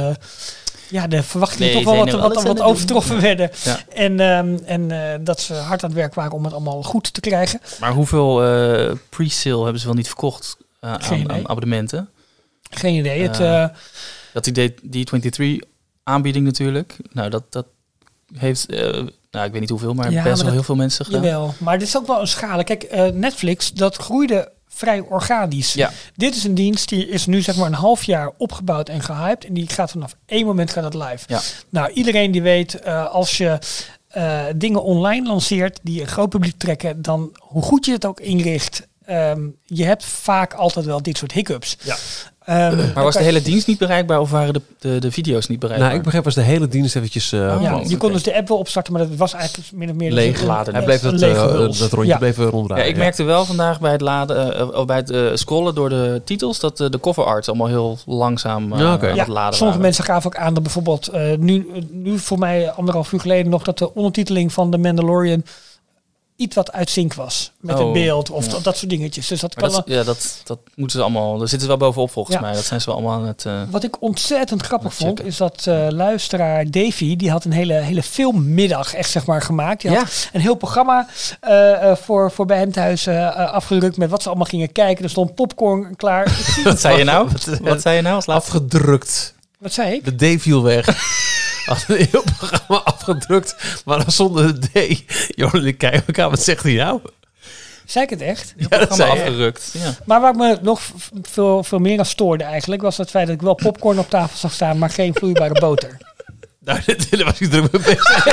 [0.89, 2.66] Ja, de verwachtingen Nee, toch wel wat, wat, wat, doen.
[2.66, 3.51] overtroffen werden.
[3.64, 3.78] Ja.
[3.95, 7.12] En, ehm, en eh, dat ze hard aan het werk waren om het allemaal goed
[7.14, 7.61] te krijgen.
[7.80, 11.36] maar hoeveel eh, pre-sale hebben ze wel niet verkocht eh, aan, idee.
[11.36, 12.09] aan abonnementen?
[12.70, 13.28] Geen idee.
[13.28, 13.72] Het,
[14.32, 15.07] Dat die
[15.62, 15.66] D23
[16.05, 16.97] aanbieding natuurlijk.
[17.12, 17.66] Nou, dat, dat
[18.36, 18.80] heeft, eh,
[19.30, 21.22] nou ik weet niet hoeveel, maar Ja, best maar wel dat- heel veel mensen gedaan.
[21.22, 22.64] Jawel, maar dit is ook wel een schade.
[22.64, 25.72] Kijk, eh, Netflix, dat groeide vrij organisch.
[25.72, 25.90] Ja.
[26.14, 29.44] Dit is een dienst die is nu zeg maar een half jaar opgebouwd en gehyped.
[29.44, 31.24] En die gaat vanaf één moment gaat het live.
[31.26, 31.40] Ja.
[31.68, 33.58] Nou, iedereen die weet, eh, als je
[34.08, 38.20] eh, dingen online lanceert die een groot publiek trekken, dan hoe goed je het ook
[38.20, 41.76] inricht, ehm, je hebt vaak altijd wel dit soort hiccups.
[41.82, 41.96] Ja.
[42.44, 45.59] Ehm, Maar was de hele dienst niet bereikbaar of waren de, de, de video's niet
[45.59, 45.86] bereikbaar?
[45.88, 47.32] nou, ik begreep was de hele dienst eventjes...
[47.32, 49.90] eh, Oh, ja, je kon dus de app wel opstarten, maar dat was eigenlijk min
[49.90, 50.74] of meer Leeg geladen.
[50.74, 52.18] Hij bleef dat, lege eh, dat rondje Ja.
[52.18, 52.84] bleef eh, ronddraaien.
[52.84, 53.02] Ja, ik ja.
[53.02, 56.98] merkte wel vandaag bij het, laden, of bij het scrollen door de titels dat de
[57.00, 59.80] cover art allemaal heel langzaam eh Ja, aan Ja, het laden sommige waren.
[59.80, 63.62] mensen gaven ook aan dat bijvoorbeeld eh, nu, nu voor mij anderhalf uur geleden nog
[63.62, 65.42] dat de ondertiteling van The Mandalorian
[66.39, 68.51] iets wat uit sync was met het Oh, beeld of ja.
[68.51, 69.26] dat, dat soort dingetjes.
[69.26, 71.39] Dus dat Maar kan dat, ja, dat, dat moeten ze allemaal.
[71.39, 72.43] Daar zitten ze wel bovenop volgens Ja.
[72.43, 72.53] mij.
[72.53, 73.45] Dat zijn ze wel allemaal aan het.
[73.45, 77.74] eh, Wat ik ontzettend grappig vond, is dat eh, luisteraar Davy, die had een hele,
[77.74, 79.80] hele filmmiddag echt zeg maar gemaakt.
[79.80, 81.07] Die had een heel programma
[81.41, 85.05] eh, eh, voor, voor bij hem thuis afgedrukt met wat ze allemaal gingen kijken.
[85.05, 86.26] Er stond popcorn klaar.
[86.26, 87.28] Ik zie- Wat zei je nou?
[87.28, 88.53] Wat- Wat zei je nou als laatste?
[88.53, 89.34] Afgedrukt.
[89.59, 90.18] Wat zei ik?
[90.18, 90.86] De D viel weg.
[91.66, 95.02] Had een heel programma afgedrukt, maar dan zonder de D.
[95.36, 97.00] Johan, ik kijk elkaar, wat zegt hij nou?
[97.84, 98.54] Zei ik het echt?
[98.56, 99.70] Ja, dat zei afgerukt.
[99.72, 99.94] Ja.
[100.04, 100.80] Maar waar ik me nog
[101.22, 104.36] veel, veel meer aan stoorde eigenlijk, was het feit dat ik wel popcorn op tafel
[104.36, 105.96] zag staan, maar geen vloeibare boter.
[106.76, 108.26] Daar, daar was ik druk mee bezig.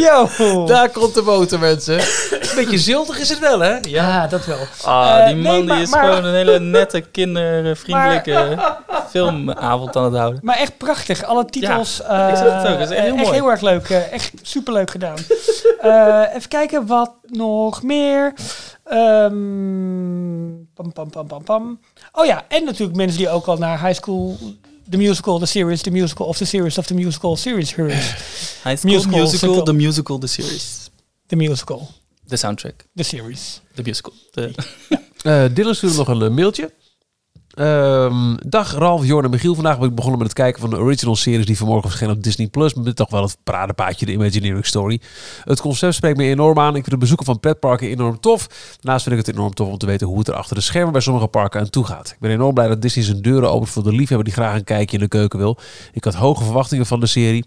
[0.00, 0.28] Yo!
[0.66, 1.98] Daar komt de motor, mensen.
[1.98, 3.76] Een beetje ziltig is het wel, hè?
[3.82, 4.58] Ja, dat wel.
[4.84, 8.56] Ah, Eh, die man nee, die maar- is maar- gewoon een hele nette, kindervriendelijke
[9.10, 10.40] filmavond aan het houden.
[10.42, 11.24] Maar echt prachtig.
[11.24, 12.00] Alle titels.
[12.08, 12.72] Ja, ik zeg het ook.
[12.72, 13.34] eh, Dat is echt heel echt mooi.
[13.38, 13.88] heel erg leuk.
[13.90, 15.16] eh, echt superleuk gedaan.
[15.80, 18.32] Eh, even kijken wat nog meer.
[18.84, 19.32] Ehm,
[20.74, 21.80] pam, pam, pam, pam, pam.
[22.12, 24.36] Oh ja, en natuurlijk mensen die ook al naar High School,
[24.90, 27.94] The Musical, The Series, The Musical of The Series of The Musical Series Heroes.
[28.64, 29.64] High School Musical, Musical, musical.
[29.64, 30.90] The Musical, The Series.
[31.26, 31.88] The Musical,
[32.26, 32.86] De soundtrack.
[32.94, 33.60] The Series.
[33.74, 34.12] De musical.
[34.30, 34.54] De,
[35.24, 36.70] Eh Dylan stuurde nog een eh, mailtje.
[37.54, 39.54] Ehm, dag Ralf, Jorn en Michiel.
[39.54, 42.22] Vandaag ben ik begonnen met het kijken van de original series die vanmorgen verschenen op
[42.22, 42.46] Disney+.
[42.46, 42.74] Plus.
[42.74, 45.00] Met toch wel het paradepaadje, de Imagineering Story.
[45.44, 46.68] Het concept spreekt me enorm aan.
[46.68, 48.48] Ik vind het bezoeken van pretparken enorm tof.
[48.80, 50.92] Daarnaast vind ik het enorm tof om te weten hoe het er achter de schermen
[50.92, 52.10] bij sommige parken aan toe gaat.
[52.10, 54.64] Ik ben enorm blij dat Disney zijn deuren opent voor de liefhebber die graag een
[54.64, 55.58] kijkje in de keuken wil.
[55.92, 57.44] Ik had hoge verwachtingen van de serie.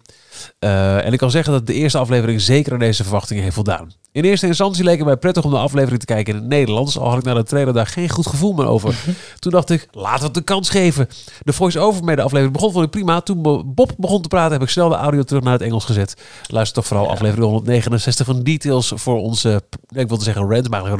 [0.59, 3.91] Eh, en ik kan zeggen dat de eerste aflevering zeker aan deze verwachtingen heeft voldaan.
[4.11, 6.97] In eerste instantie leek het mij prettig om de aflevering te kijken in het Nederlands.
[6.99, 8.95] Al had ik na de trailer daar geen goed gevoel meer over.
[9.39, 11.07] Toen dacht ik, laten we het een kans geven.
[11.43, 13.21] De voice-over met de aflevering begon vond ik prima.
[13.21, 15.85] Toen Bo- Bob begon te praten heb ik snel de audio terug naar het Engels
[15.85, 16.13] gezet.
[16.47, 20.97] Luister toch vooral aflevering 169 van Details voor onze, ik wilde zeggen rant, maar gewoon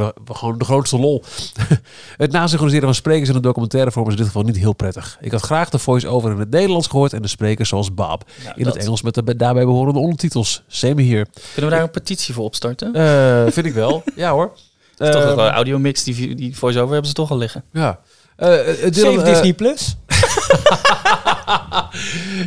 [0.53, 1.23] de, de grootste lol.
[2.17, 5.17] het nasynchroniseren van sprekers in een documentaire vorm is in dit geval niet heel prettig.
[5.21, 8.23] Ik had graag de voice-over in het Nederlands gehoord en de sprekers zoals Bob.
[8.55, 10.63] in dat- het Engels met de daarbij behorende ondertitels.
[10.67, 11.27] Same hier.
[11.53, 12.93] kunnen we daar een petitie voor opstarten?
[12.93, 14.03] Eh, vind ik wel.
[14.15, 14.53] ja hoor.
[14.95, 17.63] toch Eh, wel audio mix, die, die voice-over hebben ze toch al liggen.
[17.71, 17.99] Ja.
[18.37, 18.49] Eh,
[18.91, 19.95] Dylan, Save eh, Disney Plus.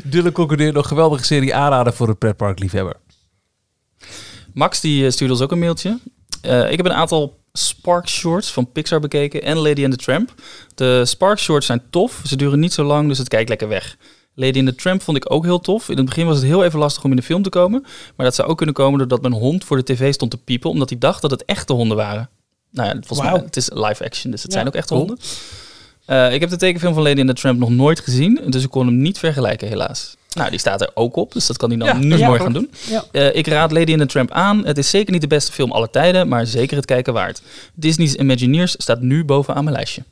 [0.10, 2.96] Dylan concludeert nog geweldige serie aanraden voor het pretparkliefhebber.
[4.54, 5.98] Max die stuurde ons ook een mailtje.
[6.42, 10.34] Eh, ik heb een aantal Spark Shorts van Pixar bekeken en Lady and the Tramp.
[10.74, 12.20] De Spark Shorts zijn tof.
[12.24, 13.96] Ze duren niet zo lang, dus het kijkt lekker weg.
[14.34, 15.88] Lady and the Tramp vond ik ook heel tof.
[15.88, 17.80] In het begin was het heel even lastig om in de film te komen.
[18.16, 20.70] Maar dat zou ook kunnen komen doordat mijn hond voor de tv stond te piepen...
[20.70, 22.28] omdat hij dacht dat het echte honden waren.
[22.70, 25.06] Nou ja, volgens mij, het is live action, dus het Ja, zijn ook echte cool.
[25.06, 25.24] honden.
[26.04, 28.40] Eh, ik heb de tekenfilm van Lady and the Tramp nog nooit gezien...
[28.46, 30.16] dus ik kon hem niet vergelijken helaas.
[30.34, 32.40] Nou, die staat er ook op, dus dat kan hij dan Ja, nu ja, mooi
[32.40, 32.70] gaan doen.
[32.88, 33.04] Ja.
[33.12, 34.66] Eh, ik raad Lady and the Tramp aan.
[34.66, 37.42] Het is zeker niet de beste film aller tijden, maar zeker het kijken waard.
[37.74, 40.02] Disney's Imagineers staat nu bovenaan mijn lijstje.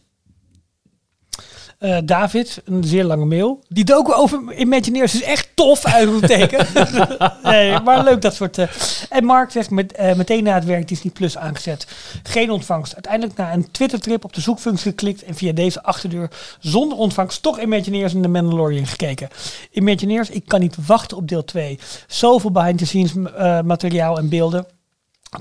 [1.78, 3.60] Eh, David, een zeer lange mail.
[3.68, 6.66] Die docu over Imagineers is echt tof, uitroepteken.
[7.42, 8.58] nee, maar leuk dat soort...
[8.58, 8.68] eh.
[9.10, 11.86] En Mark zegt met, eh, meteen na het werk Disney Plus aangezet.
[12.22, 12.94] Geen ontvangst.
[12.94, 15.22] Uiteindelijk na een Twitter-trip op de zoekfunctie geklikt...
[15.22, 19.28] en via deze achterdeur zonder ontvangst toch Imagineers en The Mandalorian gekeken.
[19.70, 21.78] Imagineers, ik kan niet wachten op deel 2.
[22.06, 24.66] Zoveel behind-the-scenes eh, materiaal en beelden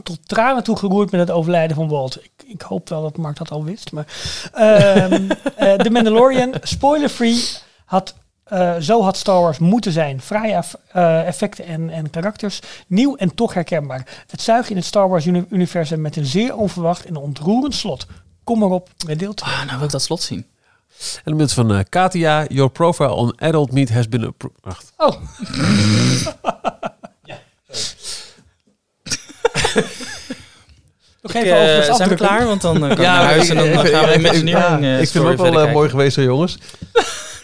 [0.04, 2.24] tot tranen toe geroerd met het overlijden van Walt.
[2.24, 3.92] Ik, ik hoop wel dat Mark dat al wist.
[3.92, 4.06] Maar
[4.54, 5.14] ehm
[5.56, 7.44] eh, The Mandalorian, spoiler-free,
[7.86, 10.22] had eh, zo had Star Wars moeten zijn.
[10.22, 12.60] Fraaie eff- eh, effecten en, en karakters.
[12.88, 14.24] Nieuw en toch herkenbaar.
[14.28, 18.06] Het zuigt in het Star Wars uni- universum met een zeer onverwacht en ontroerend slot.
[18.44, 19.54] Kom maar op met deel 2.
[19.54, 20.46] Ah, nou wil ik dat slot zien.
[21.24, 22.46] En de van eh, Katia.
[22.48, 24.94] Your profile on adult meat has been approved.
[24.98, 25.14] Oh,
[31.34, 32.45] Nog Ik, eh, zijn we klaar?
[32.45, 34.95] Want dan eh, kan ik naar huis en dan ik- gaan we ik- Imagineering ja,
[34.95, 36.57] eh, Ik vind het ook wel mooi geweest, jongens.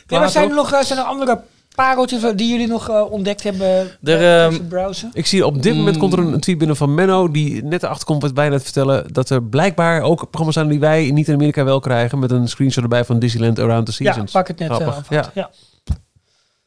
[0.08, 1.40] Ja, maar zijn er nog, zijn er andere
[1.76, 3.90] pareltjes die jullie nog ontdekt hebben?
[4.04, 5.10] Er, browsen?
[5.14, 7.32] Ik zie op dit moment komt er een, tweet binnen van Menno...
[7.32, 9.14] die net erachter komt wat wij net vertellen...
[9.14, 12.20] dat er blijkbaar ook programma's zijn die wij niet in Amerika wel krijgen...
[12.20, 14.32] met een screenshot erbij van Disneyland Around the Ja, Seasons.
[14.32, 15.10] pak het net af.
[15.10, 15.32] Ja.
[15.34, 15.50] Ja.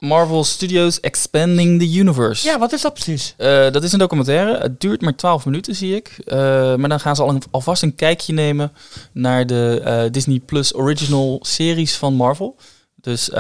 [0.07, 2.46] Marvel Studios Expanding the Universe.
[2.46, 3.34] ja, wat is dat precies?
[3.36, 4.59] Eh, dat is een documentaire.
[4.59, 6.18] Het duurt maar 12 minuten, zie ik.
[6.24, 6.38] Eh,
[6.74, 8.72] maar dan gaan ze al alvast een kijkje nemen
[9.12, 12.57] naar de eh, Disney Plus Original series van Marvel.
[13.00, 13.30] Dus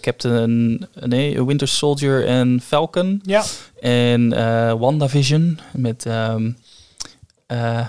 [0.00, 3.20] Captain, nee, Winter Soldier en Falcon.
[3.24, 3.44] Ja,
[3.80, 4.28] En
[4.78, 6.06] WandaVision met...
[6.06, 6.50] ehm,
[7.46, 7.86] eh,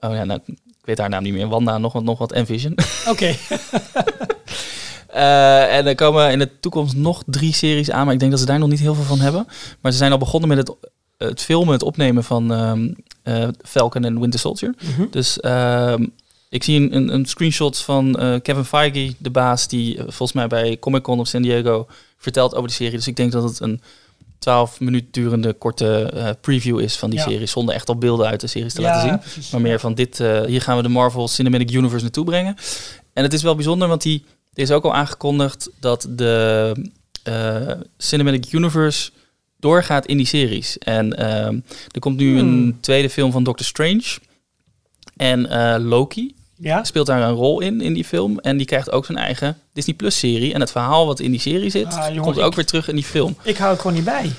[0.00, 1.48] oh ja, nou, ik weet haar naam niet meer.
[1.48, 2.74] Wanda, nog wat, nog wat en Vision.
[3.08, 3.34] oké.
[5.14, 8.40] Eh, en er komen in de toekomst nog drie series aan, maar ik denk dat
[8.40, 9.46] ze daar nog niet heel veel van hebben.
[9.80, 10.72] Maar ze zijn al begonnen met het,
[11.18, 12.52] het filmen, het opnemen van
[13.22, 14.74] eh, Falcon en Winter Soldier.
[14.96, 15.06] Mhm.
[15.10, 16.06] Dus ehm,
[16.48, 20.46] ik zie een, een, een screenshot van eh, Kevin Feige, de baas, die volgens mij
[20.46, 21.86] bij Comic Con op San Diego
[22.18, 22.96] vertelt over de serie.
[22.96, 23.80] Dus ik denk dat het een
[24.38, 27.24] 12 minuten durende korte preview is van die Ja.
[27.24, 29.18] serie, zonder echt al beelden uit de series te Ja, laten zien.
[29.18, 29.50] precies.
[29.50, 32.56] Maar meer van dit, hier gaan we de Marvel Cinematic Universe naartoe brengen.
[33.12, 34.24] En het is wel bijzonder, want die,
[34.54, 36.72] er is ook al aangekondigd dat de
[37.22, 39.10] eh, Cinematic Universe
[39.58, 40.78] doorgaat in die series.
[40.78, 41.58] En ehm,
[41.90, 42.80] er komt nu een Hmm.
[42.80, 44.02] tweede film van Doctor Strange.
[45.16, 48.38] En eh, Loki Ja, speelt daar een rol in, in die film.
[48.38, 50.54] En die krijgt ook zijn eigen Disney Plus serie.
[50.54, 52.88] En het verhaal wat in die serie zit, Ah, jongen, komt ik- ook weer terug
[52.88, 53.36] in die film.
[53.42, 54.30] ik hou het gewoon niet bij.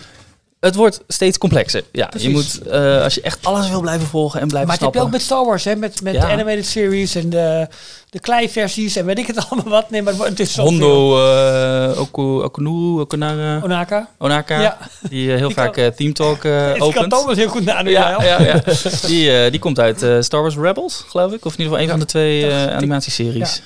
[0.59, 1.83] Het wordt steeds complexer.
[1.91, 2.27] Ja, Precies.
[2.27, 4.95] je moet, eh, als je echt alles wil blijven volgen en blijven Maar dat heb
[4.95, 5.75] je ook met Star Wars, hè?
[5.75, 6.19] Met, met Ja.
[6.25, 7.67] de animated series en de,
[8.09, 9.89] de kleinversies en weet ik het allemaal wat.
[9.89, 14.09] Nee, maar het is zo Hondo, eh Oku, Okunu, Okunara, Onaka.
[14.17, 14.77] Onaka, Ja.
[15.09, 17.09] die eh, heel vaak kan- eh, Team Talk eh, Ik kan opent.
[17.11, 17.91] Thomas heel goed nadoen.
[17.91, 18.61] Ja, Ja, ja, ja.
[19.07, 21.45] Die, eh, die komt uit Star Wars Rebels, geloof ik.
[21.45, 23.61] Of in ieder geval een Ja, van de twee eh, animatieseries.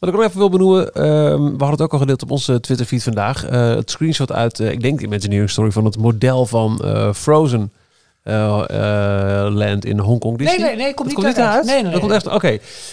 [0.00, 2.60] Wat ik nog even wil benoemen, ehm, we hadden het ook al gedeeld op onze
[2.60, 3.44] Twitter-feed vandaag.
[3.44, 7.12] Eh, het screenshot uit, eh, ik denk de Imagineering Story van het model van eh,
[7.12, 7.72] Frozen
[9.50, 10.36] Land in Hongkong.
[10.38, 10.66] Nee, Disney.
[10.66, 11.64] nee, nee, komt Dat niet komt niet uit?
[11.64, 12.00] Nee, nee, Dat nee.
[12.00, 12.46] komt echt, oké.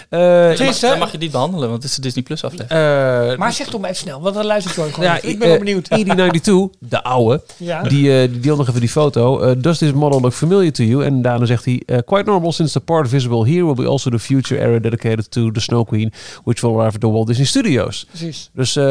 [0.09, 3.31] Eh, Het Dan is, mag, je dit behandelen, want het is de Disney Plus aflevering.
[3.31, 5.09] eh, Maar zeg toch maar even snel, want dan luistert Jorn gewoon.
[5.09, 5.23] ja, niet.
[5.25, 5.87] ik ben wel eh, benieuwd.
[5.89, 7.83] ED92, de oude, Ja.
[7.83, 9.39] die, eh, die deelt nog even die foto.
[9.39, 11.05] Eh, does this model look familiar to you?
[11.05, 14.09] En daarna zegt hij, eh, quite normal since the part visible here will be also
[14.09, 16.13] the future area dedicated to the Snow Queen,
[16.43, 18.05] which will arrive at the Walt Disney Studios.
[18.09, 18.49] Precies.
[18.53, 18.83] Dus eh,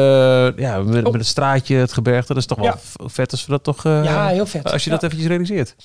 [0.57, 2.73] ja, met, met het straatje, het gebergte, dat is toch wel
[3.05, 3.85] vet als we dat toch...
[3.85, 4.71] eh, Ja, heel vet.
[4.71, 4.95] Als je Ja.
[4.95, 5.75] dat eventjes realiseert.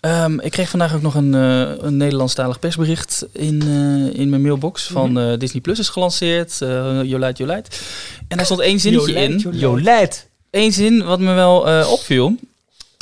[0.00, 4.42] Ehm, ik kreeg vandaag ook nog een, eh, een Nederlandstalig persbericht in, eh, in mijn
[4.42, 4.86] mailbox.
[4.86, 5.30] Van Mhm.
[5.32, 6.58] eh, Disney Plus is gelanceerd.
[7.02, 7.80] Jolijt, Jolijt.
[8.28, 9.38] En daar stond één zinnetje Jolijt, in.
[9.38, 9.60] Jolijt.
[9.60, 10.28] Jolijt.
[10.50, 12.34] Eén zin wat me wel eh, opviel.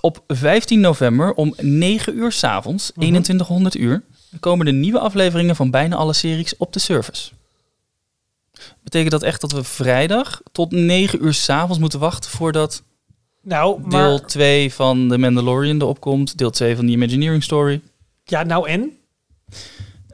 [0.00, 3.00] Op 15 november om 9 uur s'avonds, Mhm.
[3.00, 4.02] 2100 uur,
[4.40, 7.30] komen de nieuwe afleveringen van bijna alle series op de service.
[8.82, 12.82] Betekent dat echt dat we vrijdag tot 9 uur s'avonds moeten wachten voordat
[13.48, 13.90] Nou, maar...
[13.90, 17.80] deel 2 van The Mandalorian erop komt, deel 2 van The Imagineering Story?
[18.24, 18.90] Ja, nou en?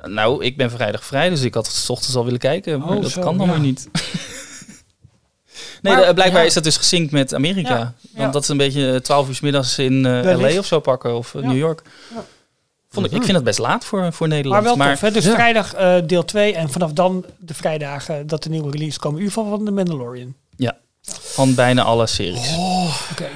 [0.02, 3.02] Nou, ik ben vrijdag vrij, dus ik had 's ochtends al willen kijken, maar Oh,
[3.02, 3.52] dat zo, kan dan ja.
[3.52, 3.88] weer niet.
[5.82, 6.46] Nee, Maar- de- blijkbaar ja.
[6.46, 7.68] is dat dus gezinkt met Amerika.
[7.78, 8.20] Ja, ja.
[8.20, 10.38] Want dat ze een beetje 12 uur 's middags in eh.
[10.38, 11.16] LA of zo pakken.
[11.16, 11.48] Of eh, Ja.
[11.48, 11.82] New York.
[12.88, 14.64] Vond ik, ik vind het best laat voor, voor Nederland.
[14.64, 15.10] Maar wel tof, hè?
[15.10, 15.32] Dus ja.
[15.34, 19.18] vrijdag eh, deel 2 en vanaf dan de vrijdagen dat de nieuwe release komen.
[19.18, 20.34] In ieder geval van The Mandalorian.
[21.10, 22.54] Van bijna alle series.
[23.10, 23.28] Oké.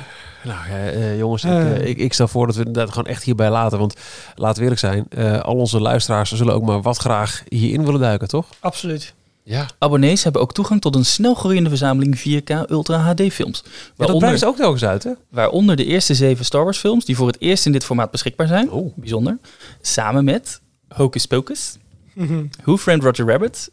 [0.44, 1.76] Nou ja, eh, jongens, ik, Eh.
[1.76, 3.78] eh, ik, ik stel voor dat we inderdaad gewoon echt hierbij laten.
[3.78, 3.94] Want
[4.34, 8.00] laten we eerlijk zijn, eh, al onze luisteraars zullen ook maar wat graag hierin willen
[8.00, 8.46] duiken, toch?
[8.60, 9.14] Absoluut.
[9.42, 13.64] Ja, Abonnees hebben ook toegang tot een snel groeiende verzameling 4K Ultra HD films.
[13.96, 15.10] ja dat ze ook telkens uit, hè?
[15.30, 18.46] waaronder de eerste zeven Star Wars films die voor het eerst in dit formaat beschikbaar
[18.46, 18.70] zijn.
[18.70, 18.92] Oh.
[18.96, 19.38] Bijzonder.
[19.80, 21.76] Samen met Hocus Pocus,
[22.14, 22.44] Mhm.
[22.62, 23.70] Who Framed Roger Rabbit,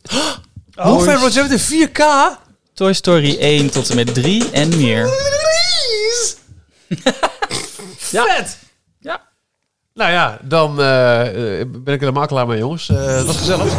[0.75, 2.03] Oh, Hoe ver wordt het in 4K?
[2.73, 5.09] Toy Story 1 tot en met 3 en meer.
[7.97, 8.57] Vet!
[8.99, 9.21] Ja.
[9.93, 11.21] Nou ja, dan eh,
[11.59, 12.89] eh, ben ik er helemaal klaar mee, jongens.
[12.89, 13.73] Eh, het was gezellig.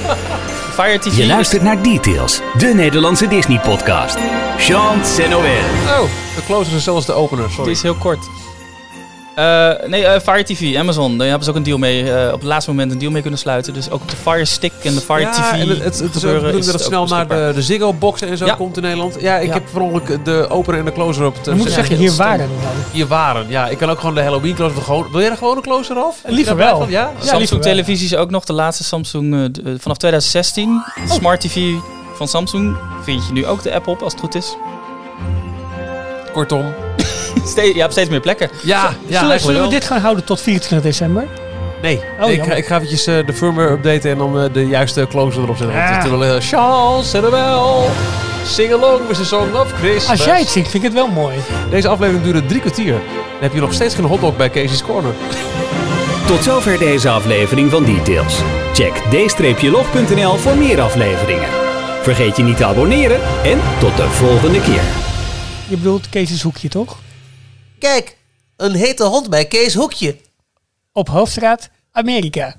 [0.78, 1.16] Fire TV.
[1.16, 4.18] Je luistert naar Details, de Nederlandse Disney-podcast.
[4.58, 4.98] Jean
[5.30, 5.64] Noël.
[6.00, 7.70] Oh, de closer is zelfs de opener, Het sorry.
[7.70, 8.28] is heel kort.
[9.34, 11.18] Eh, nee, eh, Fire TV, Amazon.
[11.18, 12.12] Daar hebben ze ook een deal mee.
[12.12, 13.74] eh, op het laatste moment een deal mee kunnen sluiten.
[13.74, 15.52] Dus ook op de Fire Stick en de Fire ja, TV.
[15.52, 18.46] en het, het, het is ook dat het snel naar de, de Ziggo-boxen en zo
[18.46, 18.54] Ja.
[18.54, 19.16] komt in Nederland.
[19.20, 19.52] Ja, ik Ja.
[19.52, 21.44] heb per ongeluk de opener en de closer op het...
[21.44, 22.48] Je moet zeggen, hier waren.
[22.92, 23.44] Hier waren.
[23.48, 25.06] Ja, ik kan ook gewoon de Halloween closer er gewoon...
[25.10, 26.16] Wil jij er gewoon een closer af?
[26.26, 26.78] Liever wel.
[26.78, 26.90] van?
[26.90, 27.00] Ja?
[27.00, 27.72] Ja, liever Samsung wel.
[27.72, 28.44] televisies ook nog.
[28.44, 30.82] De laatste Samsung vanaf 2016.
[31.08, 31.72] Smart TV
[32.14, 32.76] van Samsung.
[33.02, 34.56] Vind je nu ook de app op als het goed is.
[36.32, 36.64] Kortom.
[37.46, 38.50] Ste je hebt steeds meer plekken.
[38.62, 41.26] Ja, ja zullen, zullen we dit gaan houden tot 24 december?
[41.82, 44.66] Nee, Oh, ik, ga, ik ga eventjes eh, de firmware updaten en dan eh, de
[44.66, 45.76] juiste closer erop zetten.
[45.76, 47.90] Want het is wel heel Charles en wel.
[48.46, 50.08] Sing along with the song of Christmas.
[50.10, 51.36] Als jij het zingt, vind ik het wel mooi.
[51.70, 52.92] Deze aflevering duurde drie kwartier.
[52.92, 53.02] Dan
[53.40, 55.12] heb je nog steeds geen hotdog bij Casey's Corner.
[56.26, 58.34] Tot zover deze aflevering van Details.
[58.74, 61.48] Check d-log.nl voor meer afleveringen.
[62.02, 64.82] Vergeet je niet te abonneren en tot de volgende keer.
[65.68, 66.98] Je bedoelt Kees's Hoekje, toch?
[67.80, 68.16] Kijk,
[68.56, 70.16] een hete hond bij Kees Hoekje.
[70.92, 72.56] Op Hoofdstraat, Amerika.